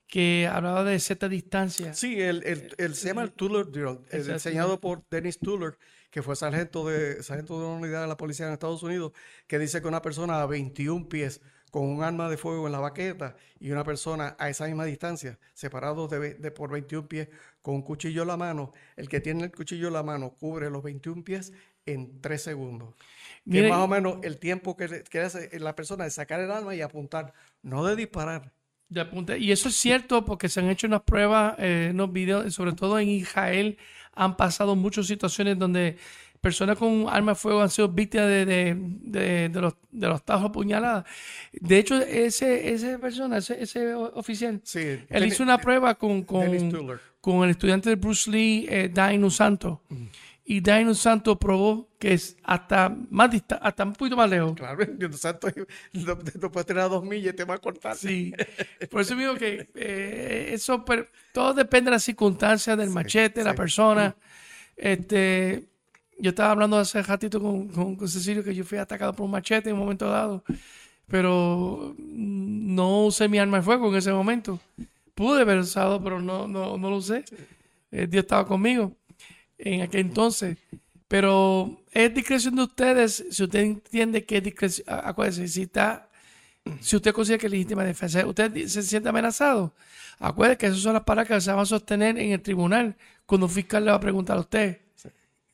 [0.07, 1.95] que hablaba de cierta distancia.
[1.95, 2.43] Sí, el,
[2.79, 5.79] el, se llama el Tuller Drill, diseñado por Dennis Tuller,
[6.11, 9.13] que fue sargento de, sargento de una unidad de la policía en Estados Unidos,
[9.47, 12.81] que dice que una persona a 21 pies con un arma de fuego en la
[12.81, 17.29] baqueta y una persona a esa misma distancia, separados de, de, por 21 pies
[17.63, 20.71] con un cuchillo en la mano, el que tiene el cuchillo en la mano cubre
[20.71, 21.53] los 21 pies
[21.87, 22.95] en 3 segundos.
[23.51, 26.51] que es más o menos el tiempo que, que hace la persona de sacar el
[26.51, 28.53] arma y apuntar, no de disparar.
[29.39, 32.99] Y eso es cierto porque se han hecho unas pruebas, eh, unos videos, sobre todo
[32.99, 33.79] en Israel,
[34.13, 35.97] han pasado muchas situaciones donde
[36.41, 41.05] personas con armas de fuego han sido víctimas de, de, los, de los tajos apuñaladas.
[41.53, 44.61] De hecho, ese, esa persona, ese, oficial,
[45.09, 49.83] él hizo una prueba con, con, con, el estudiante de Bruce Lee, eh, Dainu Santo.
[50.45, 54.55] y Dino Santo probó que es hasta más dista- hasta un poquito más lejos.
[54.57, 55.49] Claro, Dios santo,
[55.93, 57.95] no, no puedes tener a dos millas y te va a cortar.
[57.97, 58.33] Sí,
[58.91, 63.51] por eso digo que eh, eso per- todo depende de las circunstancias del machete, la
[63.53, 63.57] sí.
[63.59, 64.17] persona.
[64.77, 65.69] Este,
[66.21, 69.75] yo estaba hablando hace ratito con, Cecilio que yo fui atacado por un machete en
[69.75, 70.45] un momento dado,
[71.07, 74.61] pero no usé mi arma de fuego en ese momento.
[75.15, 77.25] Pude haber usado, pero no, no, no lo usé.
[77.91, 78.97] Eh, Dios estaba conmigo
[79.59, 80.57] en aquel entonces.
[81.09, 83.25] Pero es discreción de ustedes.
[83.31, 86.11] Si usted entiende que es discreción, acuérdese, si está
[86.81, 89.75] si usted considera que es legítima defensa, usted se siente amenazado,
[90.19, 93.47] acuérdese que esas son las palabras que se van a sostener en el tribunal cuando
[93.47, 94.81] un fiscal le va a preguntar a usted.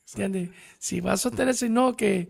[0.08, 0.50] ¿Entiende?
[0.78, 2.28] Si va a sostenerse, no, que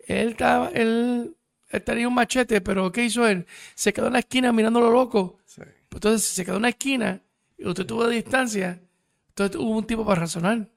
[0.00, 1.34] él, estaba, él,
[1.70, 3.46] él tenía un machete, pero ¿qué hizo él?
[3.74, 5.38] Se quedó en la esquina mirando lo loco.
[5.46, 5.62] Sí.
[5.90, 7.22] Entonces, si se quedó en la esquina
[7.56, 8.80] y usted tuvo distancia,
[9.28, 10.68] entonces hubo un tipo para razonar.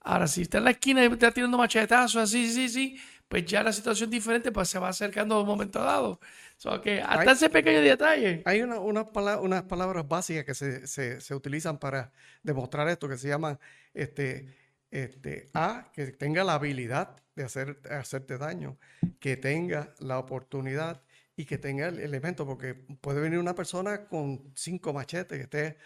[0.00, 3.62] Ahora, si está en la esquina y está tirando machetazos, así, sí, sí, pues ya
[3.62, 6.20] la situación es diferente, pues se va acercando a un momento dado.
[6.58, 8.42] So que hasta Hay- ese pequeño detalle.
[8.44, 13.08] Hay una- unas pala- unas palabras básicas que se, se- se utilizan para demostrar esto,
[13.08, 13.58] que se llaman
[13.94, 14.54] este,
[14.92, 18.78] este, A, que tenga la habilidad de hacer, hacerte daño,
[19.18, 21.02] que tenga la oportunidad
[21.34, 25.76] y que tenga el elemento, porque puede venir una persona con cinco machetes que esté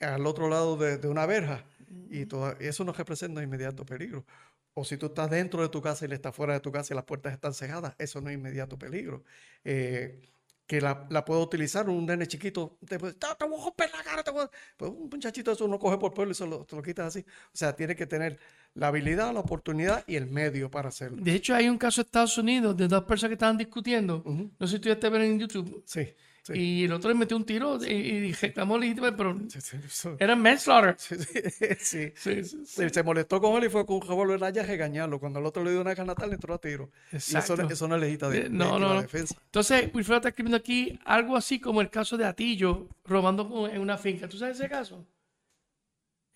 [0.00, 1.64] al otro lado de, de una verja
[2.10, 4.24] y toda- eso no representa inmediato peligro.
[4.72, 6.92] O si tú estás dentro de tu casa y él está fuera de tu casa
[6.94, 9.22] y las puertas están cejadas, eso no es inmediato peligro.
[9.62, 10.20] Eh,
[10.66, 13.90] que la, la puedo utilizar un nene chiquito, te, puede- te, te voy a romper
[13.96, 14.50] la cara, te voy a-".
[14.76, 17.20] Pues un muchachito eso uno coge por pueblo y se lo, te lo quitas así.
[17.20, 18.38] O sea, tiene que tener
[18.74, 21.22] la habilidad, la oportunidad y el medio para hacerlo.
[21.22, 24.22] De hecho, hay un caso en Estados Unidos de dos personas que estaban discutiendo.
[24.58, 25.82] No sé si tú ya te ven en YouTube.
[25.86, 26.08] Sí,
[26.44, 26.52] sí.
[26.54, 30.16] Y el otro le metió un tiro y, y reclamó legítima, pero Sí, sí, eso-
[30.20, 30.96] era manslaughter.
[31.80, 32.12] sí.
[32.14, 35.18] Se, molestó con él y fue con un revólver allá a regañarlo.
[35.18, 36.90] Cuando el otro le dio una canasta, le entró a tiro.
[37.12, 37.62] Y eso, Exacto.
[37.64, 39.02] no- eso no es legítima, de, Eh, no, legítima no, no.
[39.02, 39.34] defensa.
[39.46, 43.98] Entonces, Wilfredo está escribiendo aquí algo así como el caso de Atillo robando en una
[43.98, 44.28] finca.
[44.28, 45.04] ¿Tú sabes ese caso?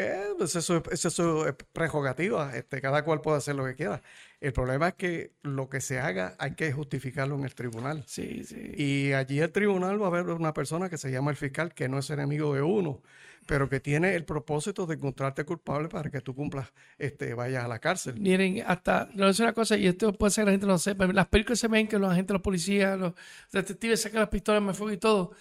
[0.00, 4.02] Eh, pues eso, es- eso es prerrogativa, este, cada cual puede hacer lo que quiera.
[4.40, 8.04] El problema es que lo que se haga hay que justificarlo en el tribunal.
[8.06, 8.56] Sí, sí.
[8.76, 11.88] Y allí el tribunal va a haber una persona que se llama el fiscal, que
[11.88, 13.02] no es enemigo de uno,
[13.46, 17.68] pero que tiene el propósito de encontrarte culpable para que tú cumplas, este, vayas a
[17.68, 18.20] la cárcel.
[18.20, 20.78] Miren, hasta, a decir una cosa, y esto puede ser que la gente no lo
[20.78, 21.06] sepa.
[21.08, 23.14] Las películas se ven que los agentes de la policía, los
[23.52, 25.32] detectives sacan las pistolas, me fuego y todo.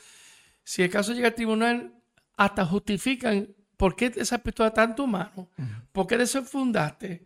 [0.64, 1.94] Si el caso llega al tribunal,
[2.38, 5.50] hasta justifican por qué esa pistola está en tu mano,
[5.92, 7.26] por qué desenfundaste.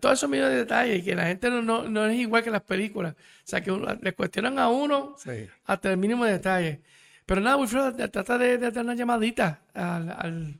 [0.00, 2.62] Todos esos millones de detalles, que la gente no, no, no es igual que las
[2.62, 3.14] películas.
[3.14, 5.46] O sea, que uno- le cuestionan a uno Sí.
[5.64, 6.82] hasta el mínimo de detalle.
[7.26, 10.58] Pero nada, Wilfredo, trata de, de dar una llamadita al, al,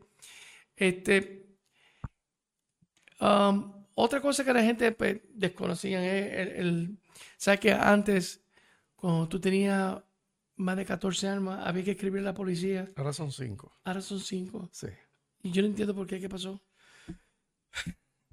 [0.77, 1.47] Este,
[3.21, 6.99] um, otra cosa que la gente pues, desconocía es el, el-
[7.37, 8.41] ¿Sabes que antes,
[8.95, 9.99] cuando tú tenías
[10.57, 12.91] más de 14 armas, había que escribir a la policía?
[12.97, 13.73] Ahora son cinco.
[13.85, 14.69] Ahora son 5.
[14.73, 14.89] Sí.
[15.43, 16.61] Y yo no entiendo por qué, ¿qué pasó?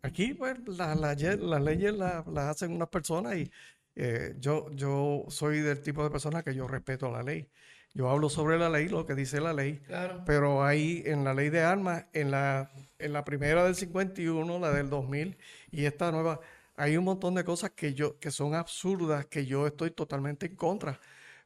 [0.02, 3.50] Aquí, pues, la- la ye- las leyes la- las hacen unas personas y
[3.96, 7.48] eh, yo, yo soy del tipo de persona que yo respeto la ley.
[7.94, 10.24] Yo hablo sobre la ley, lo que dice la ley, Claro.
[10.26, 14.72] pero ahí en la ley de armas, en la, en la primera del 51, la
[14.72, 15.38] del 2000
[15.72, 16.40] y esta nueva,
[16.76, 20.56] hay un montón de cosas que, yo, que son absurdas, que yo estoy totalmente en
[20.56, 21.00] contra.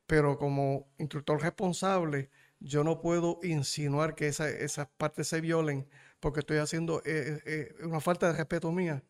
[0.05, 2.29] Pero como instructor responsable,
[2.61, 5.85] yo no puedo insinuar que esa- esas partes se violen
[6.21, 9.03] porque estoy haciendo eh, eh, eh, una falta de respeto mía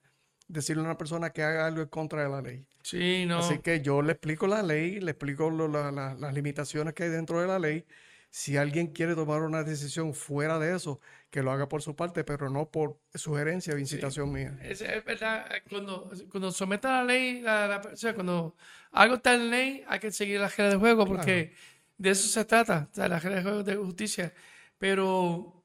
[0.48, 2.66] decirle a una persona que haga algo en contra de la ley.
[2.84, 3.40] Sí, no.
[3.40, 7.04] Así que yo le explico la ley, le explico lo- la- la- las limitaciones que
[7.04, 7.86] hay dentro de la ley,
[8.30, 11.00] Si alguien quiere tomar una decisión fuera de eso,
[11.32, 14.60] que lo haga por su parte, pero no por sugerencia o incitación mía.
[14.62, 18.56] Es, es verdad, cuando, cuando someta la ley, la, la- o sea, cuando
[18.92, 21.54] algo está en ley, hay que seguir las reglas de juego porque
[21.98, 24.34] de eso se trata, o sea, las reglas de juego de justicia.
[24.78, 25.64] Pero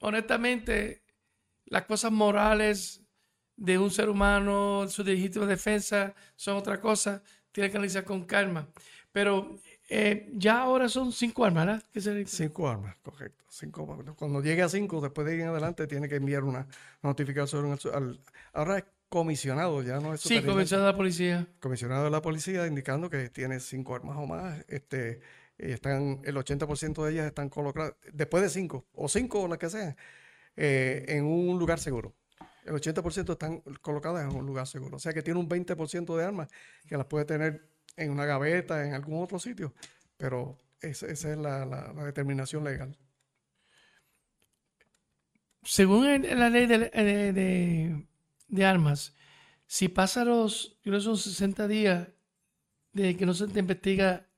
[0.00, 1.02] honestamente,
[1.66, 3.02] las cosas morales
[3.60, 8.68] de un ser humano, su legítima defensa, son otra cosa, tiene que analizar con calma.
[9.12, 9.56] Pero
[9.88, 11.82] eh, ya ahora son cinco armas, ¿verdad?
[12.26, 13.44] Cinco armas, correcto.
[13.48, 13.86] Cinco,
[14.16, 16.66] cuando llegue a cinco, después de ir en adelante, tiene que enviar una
[17.02, 18.20] notificación al, al-
[18.52, 20.52] ahora es comisionado, ya no es Sí, superintendente.
[20.52, 21.46] comenzó la policía.
[21.58, 24.64] comisionado de la policía indicando que tiene cinco armas o más.
[24.68, 25.20] Este,
[25.58, 29.68] están, el 80% de ellas están colocadas, después de cinco, o cinco o las que
[29.68, 29.96] sean,
[30.56, 32.14] eh, en un lugar seguro.
[32.64, 34.96] El 80% están colocadas en un lugar seguro.
[34.96, 36.48] O sea que tiene un 20% de armas
[36.88, 39.74] que las puede tener en una gaveta, en algún otro sitio.
[40.16, 42.96] Pero esa, esa es la, la- determinación legal.
[45.62, 46.78] Según la ley de,
[48.48, 49.14] de- armas,
[49.66, 52.08] si pasa los, creo son 60 días
[52.94, 54.29] de que no se te investiga,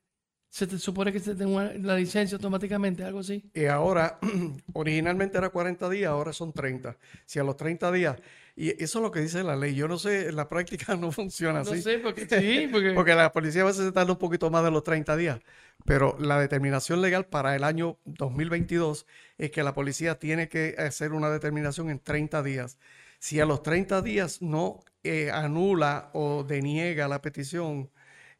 [0.52, 3.42] se te supone que se te da la licencia automáticamente, algo así.
[3.54, 4.18] Y ahora,
[4.74, 6.94] originalmente era 40 días, ahora son 30.
[7.24, 8.18] Si a los 30 días,
[8.54, 11.10] y eso es lo que dice la ley, yo no sé, en la práctica no
[11.10, 11.80] funciona No así.
[11.80, 14.70] sé, porque sí, porque, Porque la policía a veces se tarda un poquito más de
[14.70, 15.40] los 30 días,
[15.86, 19.06] pero la determinación legal para el año 2022
[19.38, 22.76] es que la policía tiene que hacer una determinación en 30 días.
[23.18, 27.90] Si a los 30 días no eh, anula o deniega la petición,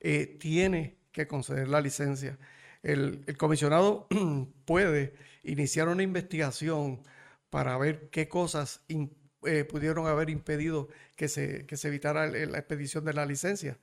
[0.01, 2.39] eh, tiene que conceder la licencia.
[2.83, 4.09] El, el comisionado
[4.65, 7.03] puede iniciar una investigación
[7.51, 12.53] para ver qué cosas in- eh, pudieron haber impedido que se, que se evitara el-
[12.53, 13.79] la expedición de la licencia,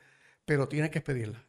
[0.45, 1.45] pero tiene que expedirla.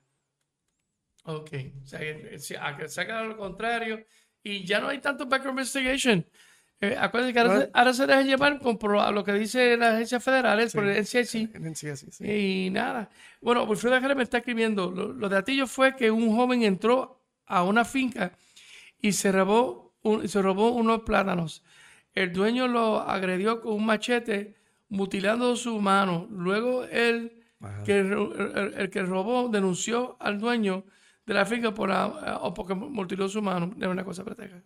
[1.24, 1.51] ok,
[1.83, 2.01] o sea,
[2.39, 2.57] se
[3.01, 4.05] haga lo contrario
[4.43, 6.26] y ya no hay tanto background investigation.
[6.83, 7.61] Eh, acuérdense que ahora, No.
[7.61, 10.97] se- ahora se deja llevar con a lo que dice las agencias federales por el
[10.97, 11.55] NCIC.
[11.55, 12.24] En sí, así, sí.
[12.66, 13.11] Y nada.
[13.43, 14.91] Bueno, Wilfredo Ángeles me está escribiendo.
[14.91, 18.33] Lo, lo de Atillo fue que un joven entró a una finca
[19.01, 21.62] y se robó, un- se robó unos plátanos.
[22.14, 24.55] El dueño lo agredió con un machete,
[24.89, 26.26] mutilando su mano.
[26.31, 27.43] Luego él,
[27.85, 30.85] que, el, el que robó, denunció al dueño
[31.26, 33.74] de la finca por, ah, o porque mutiló su mano.
[33.78, 34.62] Es una cosa preteja.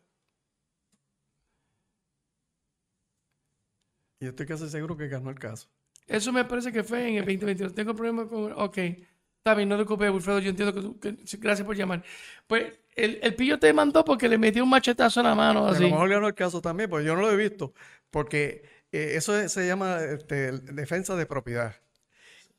[4.25, 5.69] Y estoy casi seguro que ganó el caso.
[6.07, 7.75] Eso me parece que fue en el 2022.
[7.75, 8.53] Tengo problemas con.
[8.53, 8.79] Ok.
[8.79, 10.39] Está bien, no te preocupes, Wilfredo.
[10.39, 12.03] Yo entiendo que, tú- que- Gracias por llamar.
[12.47, 15.65] Pues el, el pillo te mandó porque le metió un machetazo en la mano.
[15.65, 15.83] Y a Así.
[15.85, 17.75] lo mejor ganó el caso también, porque yo no lo he visto,
[18.11, 18.63] porque
[18.93, 21.77] eh, eso es- se llama este, defensa de propiedad.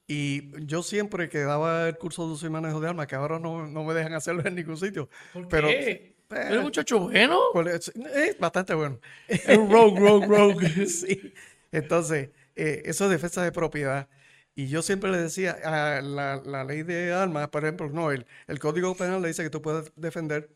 [0.07, 3.39] Y yo siempre que daba el curso de uso y manejo de armas, que ahora
[3.39, 5.09] no, no me dejan hacerlo en ningún sitio.
[5.33, 5.89] ¿Por pero, qué?
[5.91, 7.39] eh, ¿Eres un muchacho bueno?
[7.53, 8.99] Pues, Es es bastante bueno.
[9.27, 10.69] Es rogue, rogue, rogue.
[10.87, 11.33] Sí.
[11.75, 14.07] Entonces, eh, eso es defensa de propiedad.
[14.55, 18.25] Y yo siempre le decía, a la, ley de armas, por ejemplo, no, el,
[18.59, 20.49] Código Penal le dice que tú puedes defender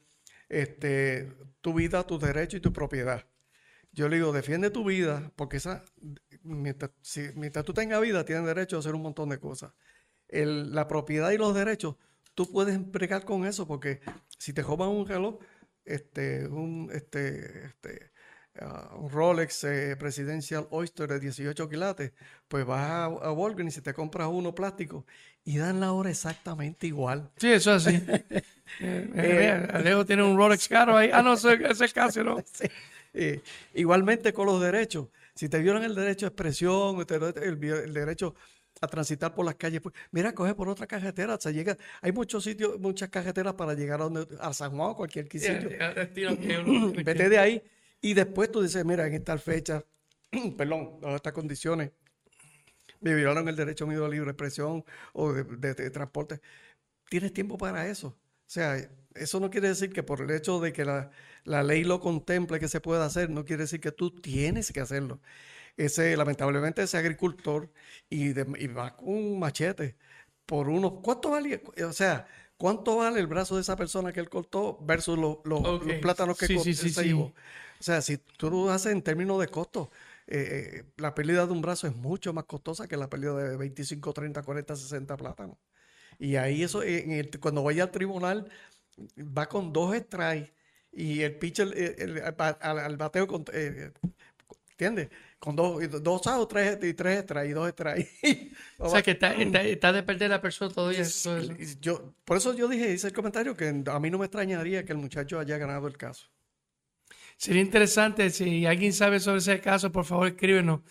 [0.48, 3.26] este, tu vida, tus derechos y tu propiedad.
[3.92, 5.84] Yo le digo, defiende tu vida, porque esa,
[6.44, 6.92] mientras,
[7.66, 9.74] tú tengas vida, tienes derecho a hacer un montón de cosas.
[10.30, 11.96] La propiedad y los derechos,
[12.34, 14.00] tú puedes bregar con eso, porque
[14.38, 15.40] si te roban un reloj,
[15.84, 18.12] este, un, este, este,
[18.62, 22.12] ah, un Rolex eh, Presidential Oyster de 18 quilates,
[22.48, 25.06] pues vas a, a Walgreens y te compras uno plástico
[25.44, 27.30] y dan la hora exactamente igual.
[27.38, 28.02] Sí, eso es así.
[28.82, 29.36] Eh, eh,
[29.66, 31.10] mira, Alejo tiene un Rolex caro ahí.
[31.12, 32.38] Ah, no, ese, es casi, ¿no?
[32.54, 32.68] Sí.
[33.16, 33.42] Eh,
[33.74, 35.08] igualmente con los derechos.
[35.34, 38.36] Si te violan el derecho a expresión, el, el derecho
[38.82, 41.36] a transitar por las calles, pues mira, coge por otra carretera.
[41.38, 45.26] Llega, hay muchos sitios, muchas carreteras para llegar a, donde, a San Juan o cualquier
[45.28, 45.70] sitio.
[45.72, 47.64] eh, eh, uno- Vete de ahí
[48.02, 49.84] y después tú dices, mira, en tal fecha,
[50.58, 51.92] perdón, en estas condiciones,
[53.02, 54.84] me violaron el derecho mío a libre expresión
[55.14, 56.42] o de, de- de transporte.
[57.10, 58.10] Tienes tiempo para eso.
[58.10, 58.78] O sea,
[59.16, 61.12] eso no quiere decir que por el hecho de que la,
[61.64, 65.22] ley lo contemple que se pueda hacer, no quiere decir que tú tienes que hacerlo.
[65.78, 67.72] Ese, lamentablemente, ese agricultor
[68.10, 69.98] y, de- va con un machete
[70.46, 71.64] por unos, ¿cuánto vale?
[71.88, 72.28] O sea,
[72.60, 75.96] ¿cuánto vale el brazo de esa persona que él cortó versus lo- lo- Ok, los
[75.96, 77.08] plátanos que sí, co- sí, sí, se sí.
[77.08, 77.24] llevó?
[77.80, 79.90] O sea, si tú lo haces en términos de costo,
[80.28, 83.58] eh, eh, la pérdida de un brazo es mucho más costosa que la pérdida de
[83.58, 85.58] 25, 30, 40, 60 plátanos.
[86.20, 88.52] Y ahí eso, en el- cuando vaya al tribunal,
[89.18, 90.54] va con dos strikes
[90.92, 92.22] y el pitcher eh, el-
[92.60, 93.92] al, bateo eh,
[94.72, 95.10] ¿entiendes?
[95.40, 97.98] Con dos, dos outs, tres, y tres extras y dos extras.
[98.78, 101.04] O sea, que está, está, está de perder la persona todavía.
[101.24, 101.54] todo eso.
[101.58, 104.86] y yo, por eso yo dije, hice el comentario que a mí no me extrañaría
[104.86, 106.28] que el muchacho haya ganado el caso.
[107.38, 110.82] Sería interesante, si alguien sabe sobre ese caso, por favor escríbenos,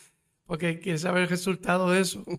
[0.49, 2.25] porque quiero saber el resultado de eso.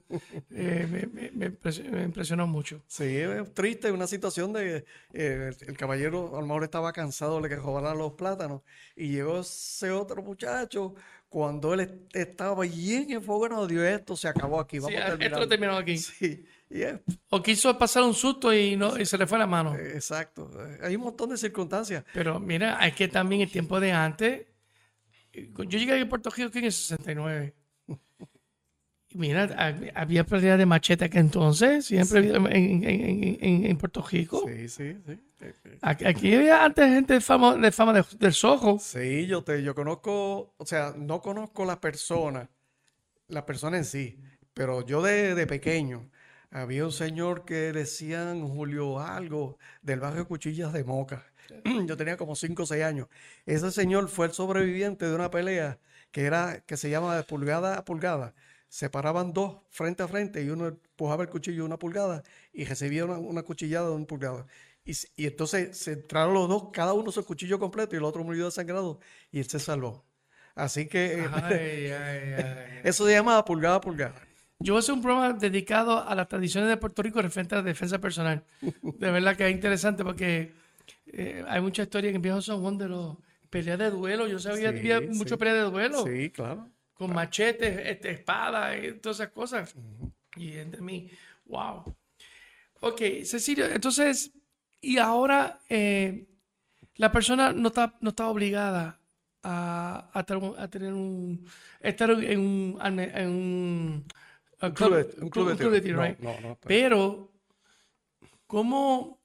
[0.51, 2.83] Eh, me, me- me impres- me impresionó mucho.
[2.87, 4.77] Sí, es triste, una situación de
[5.13, 8.61] eh, el, el caballero a lo mejor estaba cansado de que robaran los plátanos
[8.95, 10.95] y llegó ese otro muchacho
[11.29, 15.17] cuando él est- estaba bien enfocado, Dios, esto se acabó aquí, Sí, vamos a esto
[15.17, 15.47] terminar.
[15.47, 15.97] terminó aquí.
[15.97, 16.99] Sí, es-
[17.29, 19.75] O quiso pasar un susto y, no, y se le fue la mano.
[19.75, 20.49] eh, exacto.
[20.67, 22.03] Eh, Hay un montón de circunstancias.
[22.13, 24.45] Pero mira, hay que también el tiempo de antes.
[25.33, 27.55] eh, Yo llegué a Puerto Rico aquí en el 69.
[29.15, 34.03] Mira, hab- había pérdida de machete que entonces, siempre había en, en- en- en- Puerto
[34.03, 34.43] Rico.
[34.47, 35.19] Sí, sí, sí.
[35.81, 38.77] Aquí, aquí había antes gente de fama, de fama de- del sojo.
[38.79, 42.49] Sí, yo te, yo conozco, o sea, no conozco la persona,
[43.27, 44.19] la persona en sí,
[44.53, 46.09] pero yo de, de pequeño
[46.51, 51.25] había un señor que decían Julio algo del barrio Cuchillas de Moca.
[51.87, 53.07] Yo tenía como 5 o 6 años.
[53.47, 55.79] Ese señor fue el sobreviviente de una pelea
[56.11, 58.35] que era, que se llama de pulgada a pulgada.
[58.69, 63.03] Se paraban dos frente a frente y uno empujaba el cuchillo una pulgada y recibía
[63.05, 64.45] una, una cuchillada de una pulgada.
[64.85, 68.23] Y, y entonces se entraron los dos, cada uno su cuchillo completo y el otro
[68.23, 68.99] murió desangrado
[69.31, 70.05] y él se salvó.
[70.55, 71.51] Así que eh, Ay,
[71.91, 72.81] ay, ay.
[72.83, 74.15] eso se llama pulgada a pulgada.
[74.59, 77.59] Yo voy a hacer un programa dedicado a las tradiciones de Puerto Rico referente a
[77.59, 78.43] la defensa personal.
[78.61, 80.51] De verdad que es interesante porque
[81.07, 83.15] eh, hay mucha historia en San Juan de los
[83.49, 84.27] peleas de duelo.
[84.27, 85.37] Yo sabía que había Sí, muchas sí.
[85.37, 86.05] peleas de duelo.
[86.05, 86.69] Sí, claro.
[86.99, 89.73] Con machetes, este, espadas y todas esas cosas.
[90.35, 91.09] Y entre mí,
[91.45, 91.95] wow.
[92.81, 94.31] Ok, Cecilio, entonces,
[94.81, 96.27] y ahora eh,
[96.95, 98.99] la persona no está, no está obligada
[99.43, 101.45] a, a, ter- a tener un,
[101.79, 104.05] estar en un, en un,
[104.59, 105.71] a club de- club- un club de tiro.
[105.71, 106.19] de tiro, No, right?
[106.19, 107.31] no, no, pero- Pero,
[108.45, 109.21] ¿cómo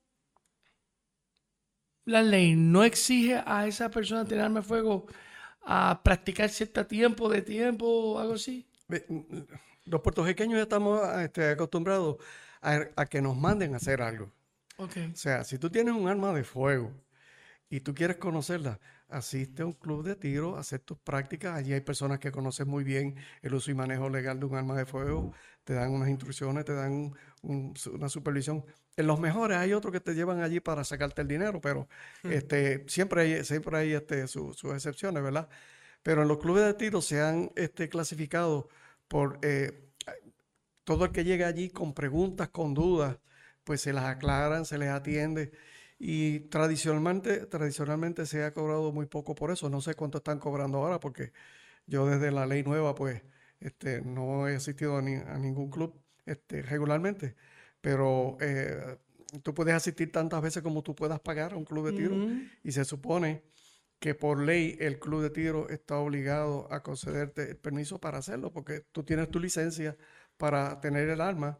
[2.05, 5.07] la ley no exige a esa persona tener arma de fuego
[5.67, 8.67] a practicar cierto tiempo de tiempo o algo así?
[9.85, 12.17] Los puertorriqueños ya estamos este, acostumbrados
[12.63, 14.27] a, a que nos manden a hacer algo.
[14.27, 16.93] O sea, si tú tienes un arma de fuego
[17.71, 21.57] y tú quieres conocerla, asiste a un club de tiro, hacer tus prácticas.
[21.57, 24.77] Allí hay personas que conocen muy bien el uso y manejo legal de un arma
[24.77, 25.33] de fuego,
[25.65, 28.65] te dan unas instrucciones, te dan un- un- su- una supervisión.
[28.97, 31.89] En los mejores hay otros que te llevan allí para sacarte el dinero, pero
[32.29, 35.49] este, siempre hay, siempre hay este, su- sus excepciones, ¿verdad?
[36.03, 38.69] Pero en los clubes de tiro se han este, clasificado
[39.09, 39.91] por eh,
[40.85, 43.19] todo el que llega allí con preguntas, con dudas,
[43.65, 45.53] pues se las aclaran, se les atiende.
[45.99, 49.71] Y tradicionalmente, tradicionalmente se ha cobrado muy poco por eso.
[49.71, 51.33] No sé cuánto están cobrando ahora, porque
[51.87, 53.23] yo desde la ley nueva, pues,
[53.61, 57.37] este, no he asistido a, ni- a ningún club este, regularmente.
[57.85, 58.97] Pero eh,
[59.43, 62.17] tú puedes asistir tantas veces como tú puedas pagar a un club de tiro.
[62.63, 63.43] Y se supone
[63.99, 68.51] que por ley el club de tiro está obligado a concederte el permiso para hacerlo,
[68.53, 69.97] porque tú tienes tu licencia
[70.39, 71.59] para tener el arma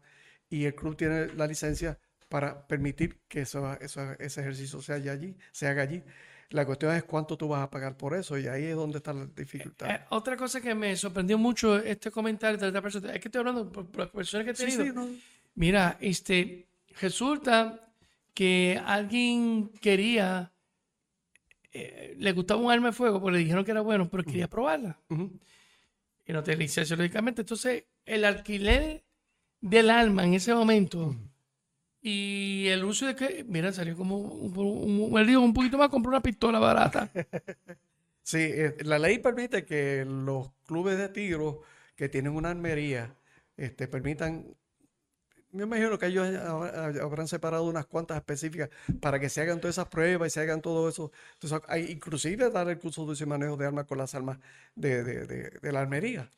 [0.49, 5.35] y el club tiene la licencia para permitir que eso, eso- ese ejercicio se allí,
[5.51, 6.03] se haga allí.
[6.49, 9.13] La cuestión es cuánto tú vas a pagar por eso y ahí es donde está
[9.13, 9.89] la dificultad.
[9.91, 13.39] Eh, otra cosa que me sorprendió mucho este comentario de esta persona, es que estoy
[13.39, 14.83] hablando por, por las personas que he Sí, tenido.
[14.83, 15.07] sí, no.
[15.55, 16.67] Mira, este,
[16.99, 17.91] resulta
[18.33, 20.51] que alguien quería,
[21.71, 24.49] eh, le gustaba un arma de fuego, porque le dijeron que era bueno, pero quería
[24.49, 24.99] probarla.
[25.09, 25.31] Ujú.
[26.27, 27.41] Y no tenía licencia, lógicamente.
[27.41, 29.03] Entonces, el alquiler
[29.61, 31.15] del arma en ese momento
[32.01, 36.21] y el uso de que, mira, salió como un, un, un poquito más, compró una
[36.21, 37.09] pistola barata.
[38.27, 41.61] Sí, eh, la ley permite que los clubes de tiro
[41.95, 43.15] que tienen una armería
[43.55, 44.47] este, permitan,
[45.55, 48.69] me imagino que ellos hab- habrán separado unas cuantas específicas
[49.01, 51.11] para que se hagan todas esas pruebas y se hagan todo eso.
[51.33, 54.37] Entonces, hay, inclusive dar el curso de uso y manejo de armas con las armas
[54.75, 56.29] de, de- de- de la armería.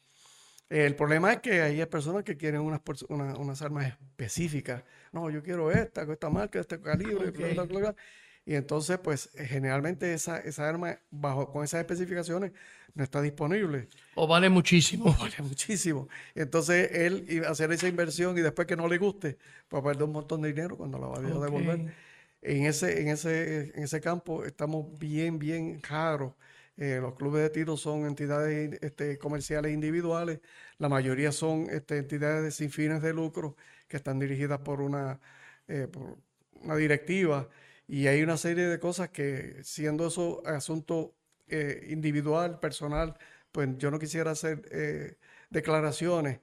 [0.69, 4.83] El problema es que hay personas que quieren unas, una- unas armas específicas.
[5.13, 7.95] No, yo quiero esta, con esta marca, este calibre, bla, bla, bla, bla.
[8.47, 12.53] Y entonces, pues, eh, generalmente esa, esa arma, bajo, con esas especificaciones,
[12.95, 13.89] no está disponible.
[14.15, 15.13] O vale muchísimo.
[15.19, 16.07] Vale muchísimo.
[16.33, 19.37] Entonces, él hacer esa inversión y después que no le guste,
[19.67, 21.93] pues perder un montón de dinero cuando la vaya a devolver.
[22.41, 26.31] En ese, en ese, en ese campo estamos bien, bien raros.
[26.77, 30.39] Eh, los clubes de tiro son entidades este, comerciales individuales.
[30.77, 33.57] La mayoría son este, entidades sin fines de lucro
[33.89, 35.19] que están dirigidas por una,
[35.67, 36.17] eh, por
[36.61, 37.49] una directiva.
[37.87, 41.15] Y hay una serie de cosas que, siendo eso asunto
[41.47, 43.15] eh, individual, personal,
[43.51, 45.17] pues yo no quisiera hacer eh,
[45.49, 46.39] declaraciones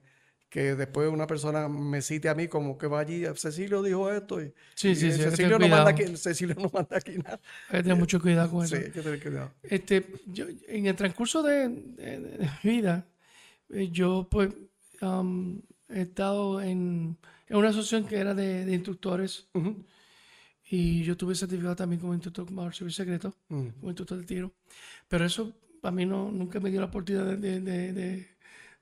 [0.49, 4.40] que después una persona me cite a mí como que va allí, Cecilio dijo esto
[4.40, 7.40] y, Sí, y sí, sí, Cecilio, no manda aquí, Cecilio no manda aquí nada.
[7.68, 8.84] Hay que tener mucho cuidado con Sí, eso.
[8.86, 9.51] hay que tener cuidado.
[9.64, 13.05] Este, yo, en el transcurso de, de- vida,
[13.70, 14.51] eh, yo pues
[15.03, 17.16] um, he estado en,
[17.49, 19.49] en una asociación que era de, de instructores.
[20.75, 23.68] Y yo tuve certificado también como instructor como servicio secreto, Mm.
[23.81, 24.53] como instructor de tiro.
[25.09, 25.53] Pero eso
[25.83, 28.35] a mí no, nunca me dio la oportunidad de, de, de-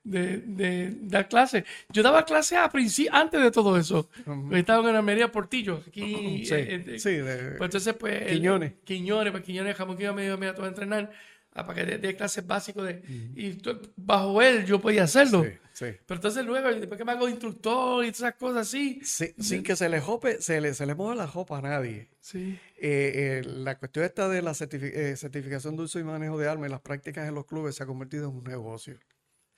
[0.05, 1.63] de- de- dar clases.
[1.89, 4.09] Yo daba clases a princi- antes de todo eso.
[4.25, 4.53] Ujú.
[4.55, 5.81] Estaba en la Media Portillo.
[5.87, 6.01] Aquí,
[6.45, 8.21] Sí, eh, eh, sí, de- pues entonces, pues.
[8.23, 8.73] el- Quiñones.
[8.83, 11.11] Quiñones, pues Quiñones, jamón que me dijo, mira, tú vas a entrenar
[11.53, 12.83] para que dé dé clases básicas.
[12.85, 13.01] De,
[13.35, 15.43] Y tú- bajo él yo podía hacerlo.
[15.43, 15.85] sí, sí.
[16.05, 18.99] Pero entonces luego, después que me hago instructor y todas esas cosas así.
[19.03, 22.09] Sí, sin que se le jope, se le, se le moje la jopa a nadie.
[22.19, 22.57] Sí.
[22.77, 26.69] Eh, eh, la cuestión esta de la eh, certificación de uso y manejo de armas
[26.69, 28.97] y las prácticas en los clubes se ha convertido en un negocio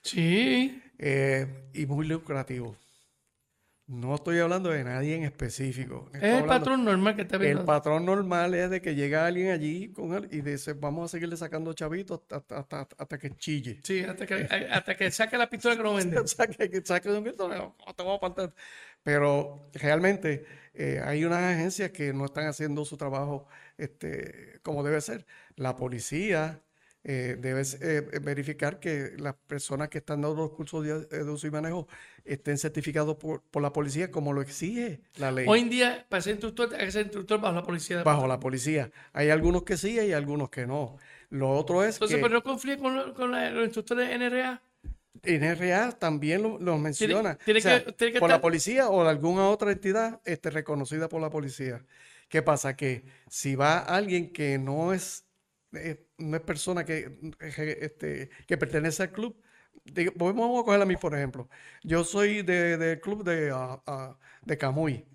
[0.03, 0.81] Sí.
[0.99, 2.75] eh, y muy lucrativo.
[3.87, 6.09] No estoy hablando de nadie en específico.
[6.11, 7.59] Estoy Es el patrón normal que está viendo.
[7.59, 11.11] El patrón normal es de que llega alguien allí con él y dice, vamos a
[11.11, 13.79] seguirle sacando chavitos hasta, hasta- hasta que chille.
[13.83, 16.17] Sí, hasta que, hasta que saque la pistola que no vende.
[16.27, 18.55] Sea, que, que saque un "No, te voy a apartar".
[19.03, 24.99] Pero realmente eh, hay unas agencias que no están haciendo su trabajo este, como debe
[24.99, 25.27] ser.
[25.57, 26.59] La policía
[27.07, 31.45] eh, debe eh, verificar que las personas que están dando los cursos de, de uso
[31.45, 31.87] y manejo
[32.25, 35.45] estén certificados por, por la policía como lo exige la ley.
[35.47, 38.01] Hoy en día, para ser instructor, hay que ser instructor bajo la policía.
[38.03, 38.91] Bajo la policía.
[39.13, 40.97] Hay algunos que sí y algunos que no.
[41.29, 44.61] Lo otro es Entonces, que pero no confíe con, con la- los instructores de NRA.
[45.23, 47.35] NRA también lo, lo menciona.
[47.37, 50.49] tiene O sea, que- tiene que por la policía o de alguna otra entidad este,
[50.49, 51.83] reconocida por la policía.
[52.29, 52.75] ¿Qué pasa?
[52.75, 55.24] Que si va alguien que no es,
[55.77, 57.19] eh, no es persona que,
[57.81, 59.35] este, que pertenece al club,
[59.83, 61.49] digo, vamos a coger a mí, por ejemplo.
[61.83, 65.05] Yo soy de- del club de, ah, ah, de Camuy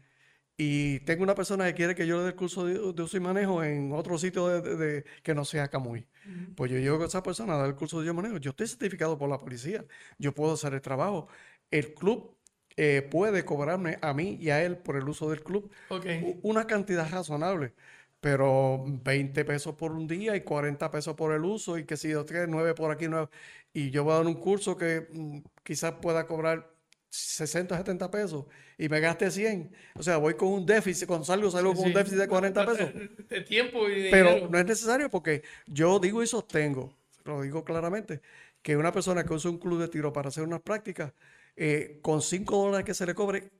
[0.56, 3.16] y tengo una persona que quiere que yo le dé el curso de, de uso
[3.16, 6.06] y manejo en otro sitio de, de- de- que no sea Camuy.
[6.54, 8.36] Pues yo llego con esa persona a dar el curso de uso y manejo.
[8.38, 9.84] Yo estoy certificado por la policía.
[10.18, 11.28] Yo puedo hacer el trabajo.
[11.70, 12.36] El club
[12.76, 15.70] eh, puede cobrarme a mí y a él por el uso del club
[16.42, 17.72] una cantidad razonable.
[18.20, 22.10] Pero 20 pesos por un día y 40 pesos por el uso y que si
[22.10, 23.28] yo tengo 9 por aquí, 9.
[23.72, 26.70] Y yo voy a dar un curso que mm, quizás pueda cobrar
[27.10, 28.46] 60, 70 pesos
[28.78, 29.72] y me gaste 100.
[29.94, 32.90] O sea, voy con un déficit, cuando salgo salgo con un déficit de 40 pesos.
[33.28, 34.48] De tiempo y de Pero dinero.
[34.50, 38.20] no es necesario porque yo digo y sostengo, lo digo claramente,
[38.62, 41.12] que una persona que usa un club de tiro para hacer unas prácticas,
[41.56, 43.50] eh, con 5 dólares que se le cobre,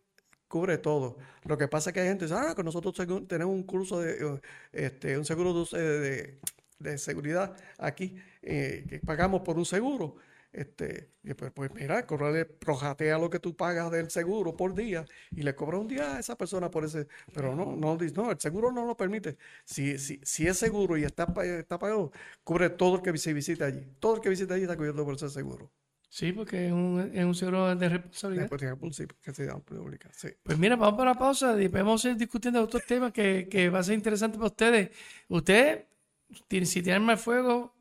[0.51, 1.17] cubre todo.
[1.45, 2.95] Lo que pasa es que hay gente que dice, ah, que nosotros
[3.29, 4.41] tenemos un curso de, eh,
[4.73, 6.39] este, un seguro de, eh,
[6.79, 10.17] de- seguridad aquí, eh, que pagamos por un seguro.
[10.53, 15.43] Este, pues, pues mira, correle, projatea lo que tú pagas del seguro por día y
[15.45, 18.73] le cobra un día a esa persona por ese, pero no, no, no, el seguro
[18.73, 19.37] no lo permite.
[19.65, 22.11] Si, si, si es seguro y está, está pagado,
[22.45, 23.87] cubre todo el que se visita allí.
[24.01, 25.71] Todo el que visita allí está cubierto por ese seguro.
[26.13, 28.51] Sí, porque es un, es un seguro de responsabilidad.
[28.91, 30.11] Sí, que se llama pública.
[30.13, 30.27] Sí.
[30.43, 33.79] Pues mira, vamos para la pausa y a ir discutiendo otros temas que, que va
[33.79, 34.91] a ser interesante para ustedes.
[35.29, 35.85] Ustedes,
[36.65, 37.77] si tienen más fuego,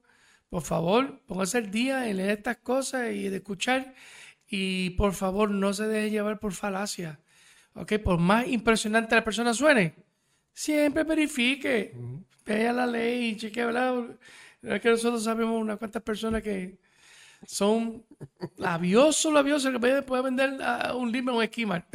[0.47, 3.95] por favor, pónganse al día en leer estas cosas y de escuchar.
[4.47, 7.19] Y por favor, no se deje llevar por falacia.
[7.73, 7.93] ¿Ok?
[8.03, 9.95] Por más impresionante la persona suene,
[10.53, 11.95] siempre verifique.
[12.45, 14.05] Vea la ley y chequee, ¿verdad?
[14.61, 16.77] Es que nosotros sabemos unas cuantas personas que
[17.45, 18.05] son
[18.57, 21.85] labiosos, labiosos, que puede vender a un libro o un esquimal.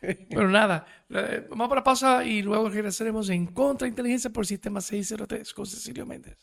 [0.00, 5.54] Pero nada, eh, vamos para la pausa y luego regresaremos en Contrainteligencia por Sistema 603
[5.54, 6.36] con Cecilio Méndez.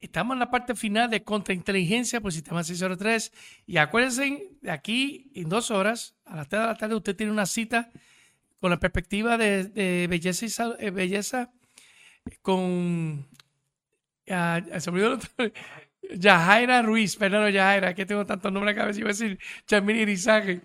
[0.00, 3.32] Estamos en la parte final de Contrainteligencia por Sistema 603
[3.66, 7.32] y acuérdense, de aquí en dos horas, a las 3 de la tarde, usted tiene
[7.32, 7.90] una cita
[8.60, 11.50] con la perspectiva de, belleza y sal- eh, belleza
[12.42, 13.26] con
[14.30, 14.90] ah, se
[16.16, 20.00] Yajaira Ruiz, perdón, Yajaira, que tengo tantos nombres en la cabeza, iba a decir Chamini
[20.00, 20.60] Irizaje.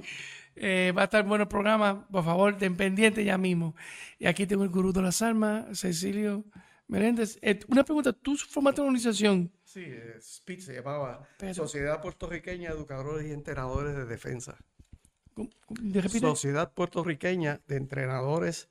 [0.56, 3.76] Eh, va a estar bueno el programa, por favor, ten pendiente ya mismo.
[4.18, 6.44] Y aquí tengo el gurú de las armas, Cecilio
[6.88, 7.38] Meléndez.
[7.42, 9.52] Eh, una pregunta, ¿tú formaste una organización?
[9.64, 14.58] Sí, eh, se llamaba Pero- Sociedad Puertorriqueña de Educadores y Entrenadores de Defensa.
[15.34, 15.80] ¿Cómo- cómo-.
[16.10, 18.68] Sociedad Puertorriqueña de Entrenadores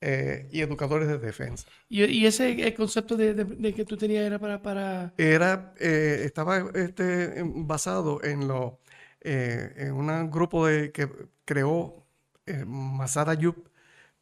[0.00, 1.66] eh, y Educadores de Defensa.
[1.88, 4.60] Y, y ese el concepto de, de- de que tú tenías era para...
[4.62, 5.12] para...
[5.16, 8.80] Era, eh, estaba este, basado en lo
[9.20, 11.08] eh, en un grupo de, que
[11.44, 12.06] creó
[12.46, 13.68] eh, Masada Yup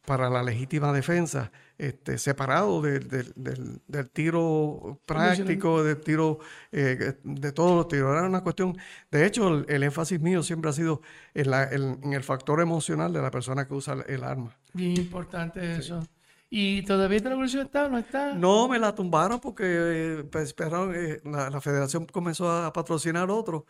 [0.06, 6.38] para la legítima defensa, este, separado del, del, del, tiro práctico, del tiro,
[6.72, 8.16] eh, de todos los tiros.
[8.16, 8.76] Era una cuestión,
[9.10, 11.02] de hecho, el, énfasis mío siempre ha sido
[11.34, 14.56] en, la, en, el factor emocional de la persona que usa el, arma.
[14.72, 16.06] Bien importante eso.
[16.48, 17.90] ¿Y todavía está la Policía Estado?
[17.90, 18.32] ¿No está?
[18.32, 23.30] No, me la tumbaron porque eh, pues, esperaron, eh, la, la, federación comenzó a patrocinar
[23.30, 23.66] otro,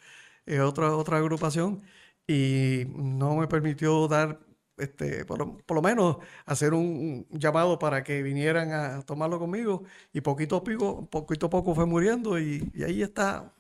[0.63, 1.83] otra, otra agrupación
[2.27, 4.41] y no me permitió dar
[4.77, 5.39] este, por,
[5.75, 11.07] lo menos hacer un, llamado para que vinieran a tomarlo conmigo y poquito a poco,
[11.09, 13.53] poquito a poco fue muriendo y, ahí está.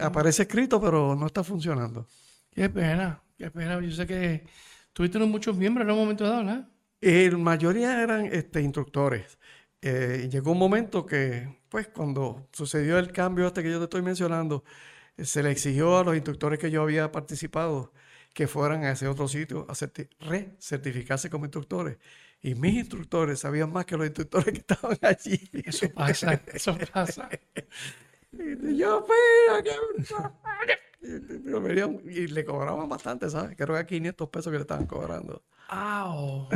[0.00, 2.06] Aparece escrito, pero no está funcionando.
[2.50, 3.80] Qué pena, qué pena.
[3.80, 4.46] Yo sé que
[4.92, 6.68] tuviste muchos miembros en un momento dado, ¿no?
[7.00, 9.38] La mayoría eran este, instructores.
[9.80, 14.02] Eh, llegó un momento que, pues, cuando sucedió el cambio este que yo te estoy
[14.02, 14.64] mencionando,
[15.16, 17.92] se le exigió a los instructores que yo había participado
[18.36, 19.72] que fueran a ese otro sitio a
[20.20, 21.96] recertificarse como instructores.
[22.42, 25.40] Y mis instructores sabían más que los instructores que estaban allí.
[25.64, 27.30] Eso pasa, eso pasa.
[28.32, 29.06] y yo
[32.04, 33.56] y le cobraban bastante, ¿sabes?
[33.56, 35.42] Creo que a 500 pesos que le estaban cobrando.
[35.70, 36.48] ¡Wow!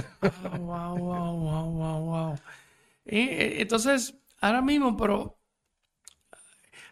[0.58, 2.38] ¡Wow, wow, wow, wow, wow!
[3.06, 5.38] entonces, ahora mismo, pero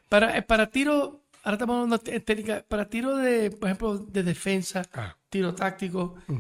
[0.09, 4.83] para, para tiro ahora estamos hablando de técnica, para tiro de, por ejemplo, de defensa,
[4.93, 5.17] ah.
[5.29, 6.37] tiro táctico, mm.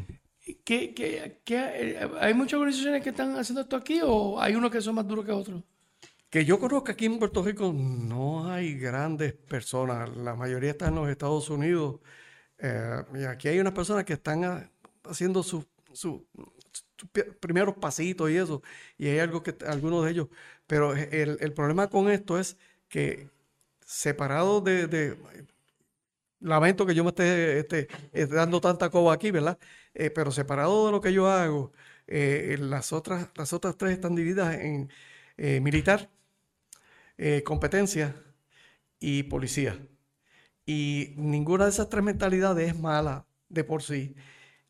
[0.64, 4.70] ¿qué, qué, qué, eh, hay muchas organizaciones que están haciendo esto aquí o hay unos
[4.70, 5.62] que son más duros que otros?
[6.30, 10.94] Que yo conozco aquí en Puerto Rico no hay grandes personas, la mayoría están en
[10.96, 12.00] los Estados Unidos.
[12.58, 14.70] Eh, y aquí hay unas personas que están ah,
[15.04, 16.26] haciendo sus su,
[17.40, 18.62] primeros pasitos y eso,
[18.96, 20.28] y hay algo que algunos de ellos,
[20.66, 22.56] pero el, el problema con esto es
[22.88, 23.30] que
[23.88, 25.16] separado de,
[26.40, 27.88] lamento que yo me esté, esté,
[28.28, 29.58] dando tanta coba aquí, ¿verdad?
[29.94, 31.72] Eh, pero separado de lo que yo hago,
[32.06, 34.90] eh, las, otras, las otras tres están divididas en
[35.38, 36.10] eh, militar,
[37.44, 38.14] competencia
[39.00, 39.78] y policía.
[40.66, 44.14] Y ninguna de esas tres mentalidades es mala de por sí.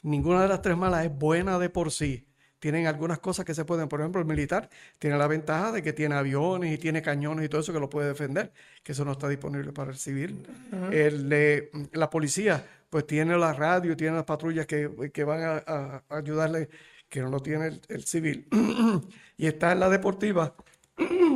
[0.03, 2.28] Ninguna de las tres malas es buena de por sí
[2.59, 5.92] tienen algunas cosas que se pueden, por ejemplo, el militar tiene la ventaja de que
[5.92, 8.52] tiene aviones y tiene cañones y todo eso que lo puede defender,
[8.82, 10.46] que eso no está disponible para el civil.
[10.90, 14.88] el, la policía, pues tiene la radio, tiene las patrullas que,
[15.24, 16.68] van a, ayudarle,
[17.09, 18.48] que no lo tiene el, civil.
[19.36, 20.54] y está en la deportiva,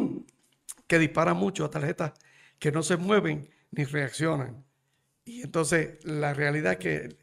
[0.87, 2.13] que dispara mucho a tarjetas
[2.59, 4.65] que no se mueven ni reaccionan.
[5.25, 7.17] Y entonces la realidad es que,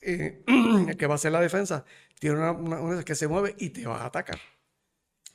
[0.00, 0.42] eh,
[0.98, 1.84] que va a ser la defensa
[2.18, 4.38] tiene una, que se mueve y te va a atacar.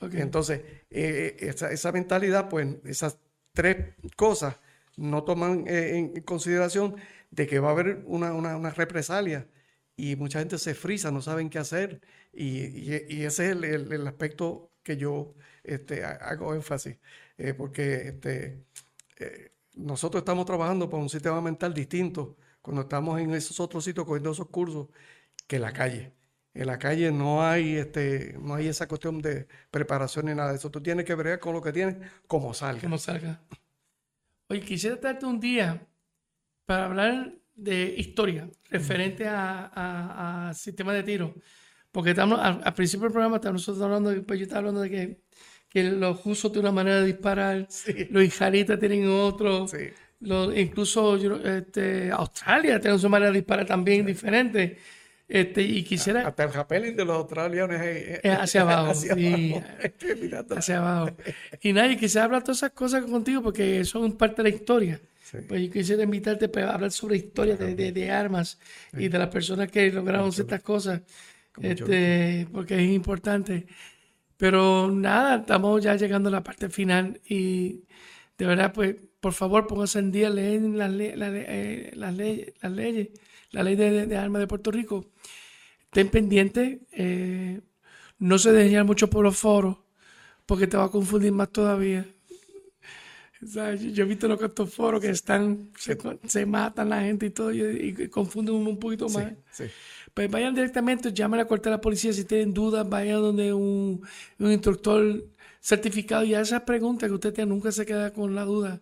[0.02, 3.20] Entonces, eh, eh, esa, mentalidad, pues esas
[3.54, 4.58] tres cosas
[4.96, 6.96] no toman eh, en consideración
[7.32, 9.48] de que va a haber una, represalia
[9.98, 12.02] y mucha gente se frisa, no saben qué hacer
[12.34, 16.98] y, ese es el, aspecto que yo este, hago énfasis,
[17.58, 18.64] porque este,
[19.76, 24.32] nosotros estamos trabajando para un sistema mental distinto cuando estamos en esos otros sitios cogiendo
[24.32, 24.88] esos cursos
[25.48, 26.14] que la calle.
[26.54, 30.58] En la calle no hay, este, no hay esa cuestión de preparación ni nada de
[30.58, 30.72] eso.
[30.72, 31.98] Tú tienes que ver con lo que tienes,
[32.28, 32.82] como salga.
[32.82, 33.42] Como salga.
[34.48, 35.86] Oye, quisiera darte un día
[36.66, 41.36] para hablar de historia referente a, sistema de tiro.
[41.92, 45.22] Porque estamos, al, principio del programa estamos nosotros hablando, pues yo estaba hablando de que,
[45.70, 47.68] que los rusos tienen una manera de disparar,
[48.10, 49.66] los israelitas tienen otro,
[50.56, 54.78] incluso este, Australia tiene su manera de disparar también diferente.
[55.30, 56.28] Este, y quisiera...
[56.28, 58.92] Hasta el rappelling de los australianos es, hacia abajo.
[60.58, 61.16] hacia, abajo.
[61.62, 65.00] Y nadie quisiera hablar todas esas cosas contigo porque son parte de la historia.
[65.48, 68.58] Pues yo quisiera invitarte para hablar sobre historia de, de, armas
[68.94, 71.02] y de las personas que lograron ciertas cosas,
[71.62, 73.68] este, porque es importante.
[74.38, 77.84] Pero nada, estamos ya llegando a la parte final y
[78.40, 83.10] de verdad, pues, por favor, pónganse en día, leen las, eh, las, leyes, las leyes
[83.52, 85.06] la ley de, armas de Puerto Rico.
[85.92, 87.62] Ten pendiente, eh,
[88.20, 89.78] no se dejen mucho por los foros,
[90.46, 92.06] porque te va a confundir más todavía.
[93.42, 95.72] yo he visto los estos foros que están,
[96.28, 99.34] se, matan la gente y todo, y, confunden un poquito más.
[100.14, 103.54] Pues vayan directamente, llamen a la cuartel de la policía si tienen dudas, vayan donde
[103.54, 104.02] un,
[104.38, 105.24] instructor
[105.60, 108.80] certificado y a esa pregunta que usted nunca se queda con la duda,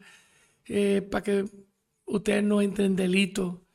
[0.66, 1.46] eh, para que
[2.06, 3.67] ustedes no entren en delito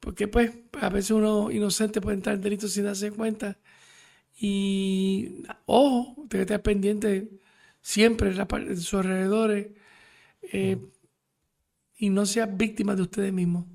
[0.00, 3.58] porque pues a veces uno inocente puede entrar en delito sin darse cuenta.
[4.40, 7.30] Y ojo, tiene que estar pendiente
[7.82, 9.68] siempre de sus alrededores
[10.42, 10.78] eh,
[11.98, 13.66] y no sea víctima de ustedes mismos.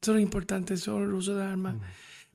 [0.00, 1.76] Eso es lo importante, eso es el uso de armas.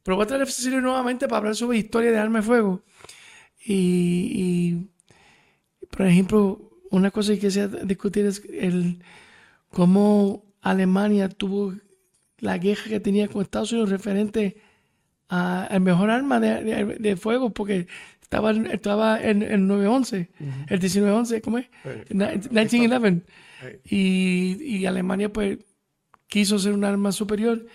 [0.03, 2.83] Pero voy a traer a Cecilio nuevamente para hablar sobre historia de arma de fuego.
[3.63, 4.87] Y,
[5.89, 9.03] por ejemplo, una cosa que quisiera discutir es el
[9.69, 11.73] cómo Alemania tuvo
[12.41, 14.57] la guerra que tenía con Estados Unidos referente
[15.29, 17.87] al mejor arma de, fuego, porque
[18.21, 20.29] estaba, estaba en el 911,
[20.67, 21.67] el 1911, ¿cómo es?
[22.09, 23.21] 1911.
[23.85, 25.59] Y, y Alemania pues
[26.27, 27.65] quiso ser un arma superior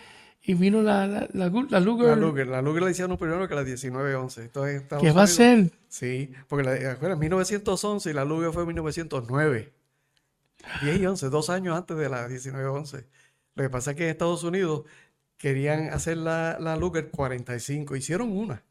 [0.42, 1.72] y vino la, la, la, Luger.
[1.72, 1.80] La
[2.16, 4.42] Luger, la Luger la hicieron primero que la 1911.
[4.42, 5.72] Entonces, ¿Qué va a ser?
[5.88, 9.72] Sí, porque la, en 1911 y la Luger fue en 1909.
[10.82, 13.06] 10 y 11, dos años antes de la 1911.
[13.57, 14.84] Lo que pasa es que en Estados Unidos
[15.38, 18.62] querían hacer la, la Luger 45, hicieron una.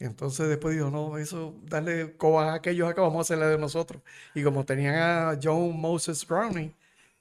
[0.00, 4.02] Entonces después dijo, no, eso, darle coba a aquellos acá, vamos a hacerla de nosotros.
[4.34, 6.72] Y como tenían a John Moses Browning,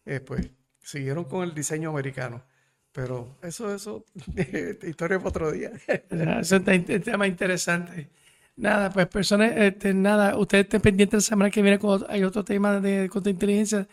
[0.06, 0.50] eh, pues
[0.82, 2.44] siguieron con el diseño americano.
[2.92, 4.06] Pero eso, eso,
[4.84, 5.72] historia para otro día.
[5.88, 8.10] eso es un tema interesante.
[8.56, 12.44] Nada, pues personas, este, nada, ustedes estén pendientes la semana que viene cuando hay otro
[12.44, 13.88] tema de contrainteligencia.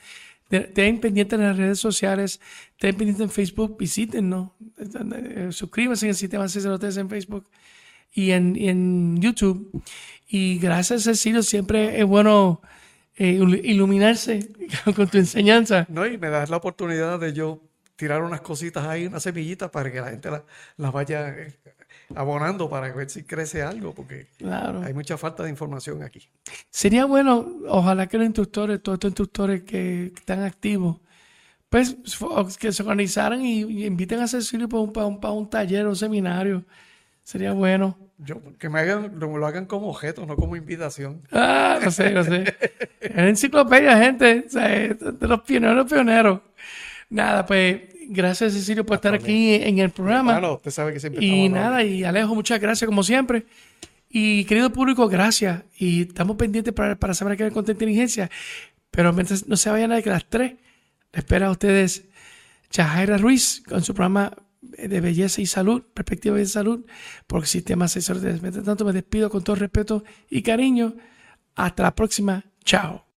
[0.58, 2.40] Estén pendientes en las redes sociales,
[2.72, 7.48] estén pendientes en Facebook, visítenos, eh, suscríbanse al sistema 603 en Facebook
[8.12, 9.82] y en, en YouTube.
[10.28, 12.60] Y gracias, Cecilio, siempre es bueno
[13.16, 14.50] eh, iluminarse
[14.96, 15.86] con tu enseñanza.
[15.88, 17.60] No, y me das la oportunidad de yo
[17.96, 20.30] tirar unas cositas ahí, unas semillitas para que la gente
[20.76, 21.54] las vaya eh,
[22.14, 24.28] abonando para ver si crece algo, porque
[24.84, 26.28] hay mucha falta de información aquí.
[26.70, 30.98] Sería bueno, ojalá que los instructores, todos estos instructores que, están activos,
[31.68, 31.96] pues
[32.58, 35.96] que se organizaran y, inviten a Cecilio para un, para un, para un taller, un
[35.96, 36.64] seminario.
[37.22, 37.96] Sería bueno.
[38.18, 41.22] Yo, que me hagan, lo hagan como objeto, no como invitación.
[41.32, 42.44] Ah, no sé, no sé.
[43.00, 44.42] en enciclopedia, gente.
[44.42, 46.40] de los pioneros, pioneros.
[47.08, 50.32] Nada, pues gracias Cecilio por estar aquí en el programa.
[50.32, 53.46] Claro, usted sabe que siempre Y nada, y Alejo, muchas gracias como siempre.
[54.08, 55.64] Y querido público, gracias.
[55.76, 58.30] Y estamos pendientes para, para saber qué con inteligencia.
[58.90, 60.52] Pero mientras no se vayan a que las tres,
[61.12, 62.04] le espera a ustedes
[62.70, 66.84] Chajaira Ruiz con su programa de belleza y salud, perspectiva de salud,
[67.26, 70.94] porque Sistema Asesor de Mientras tanto, me despido con todo respeto y cariño.
[71.54, 72.44] Hasta la próxima.
[72.64, 73.03] Chao.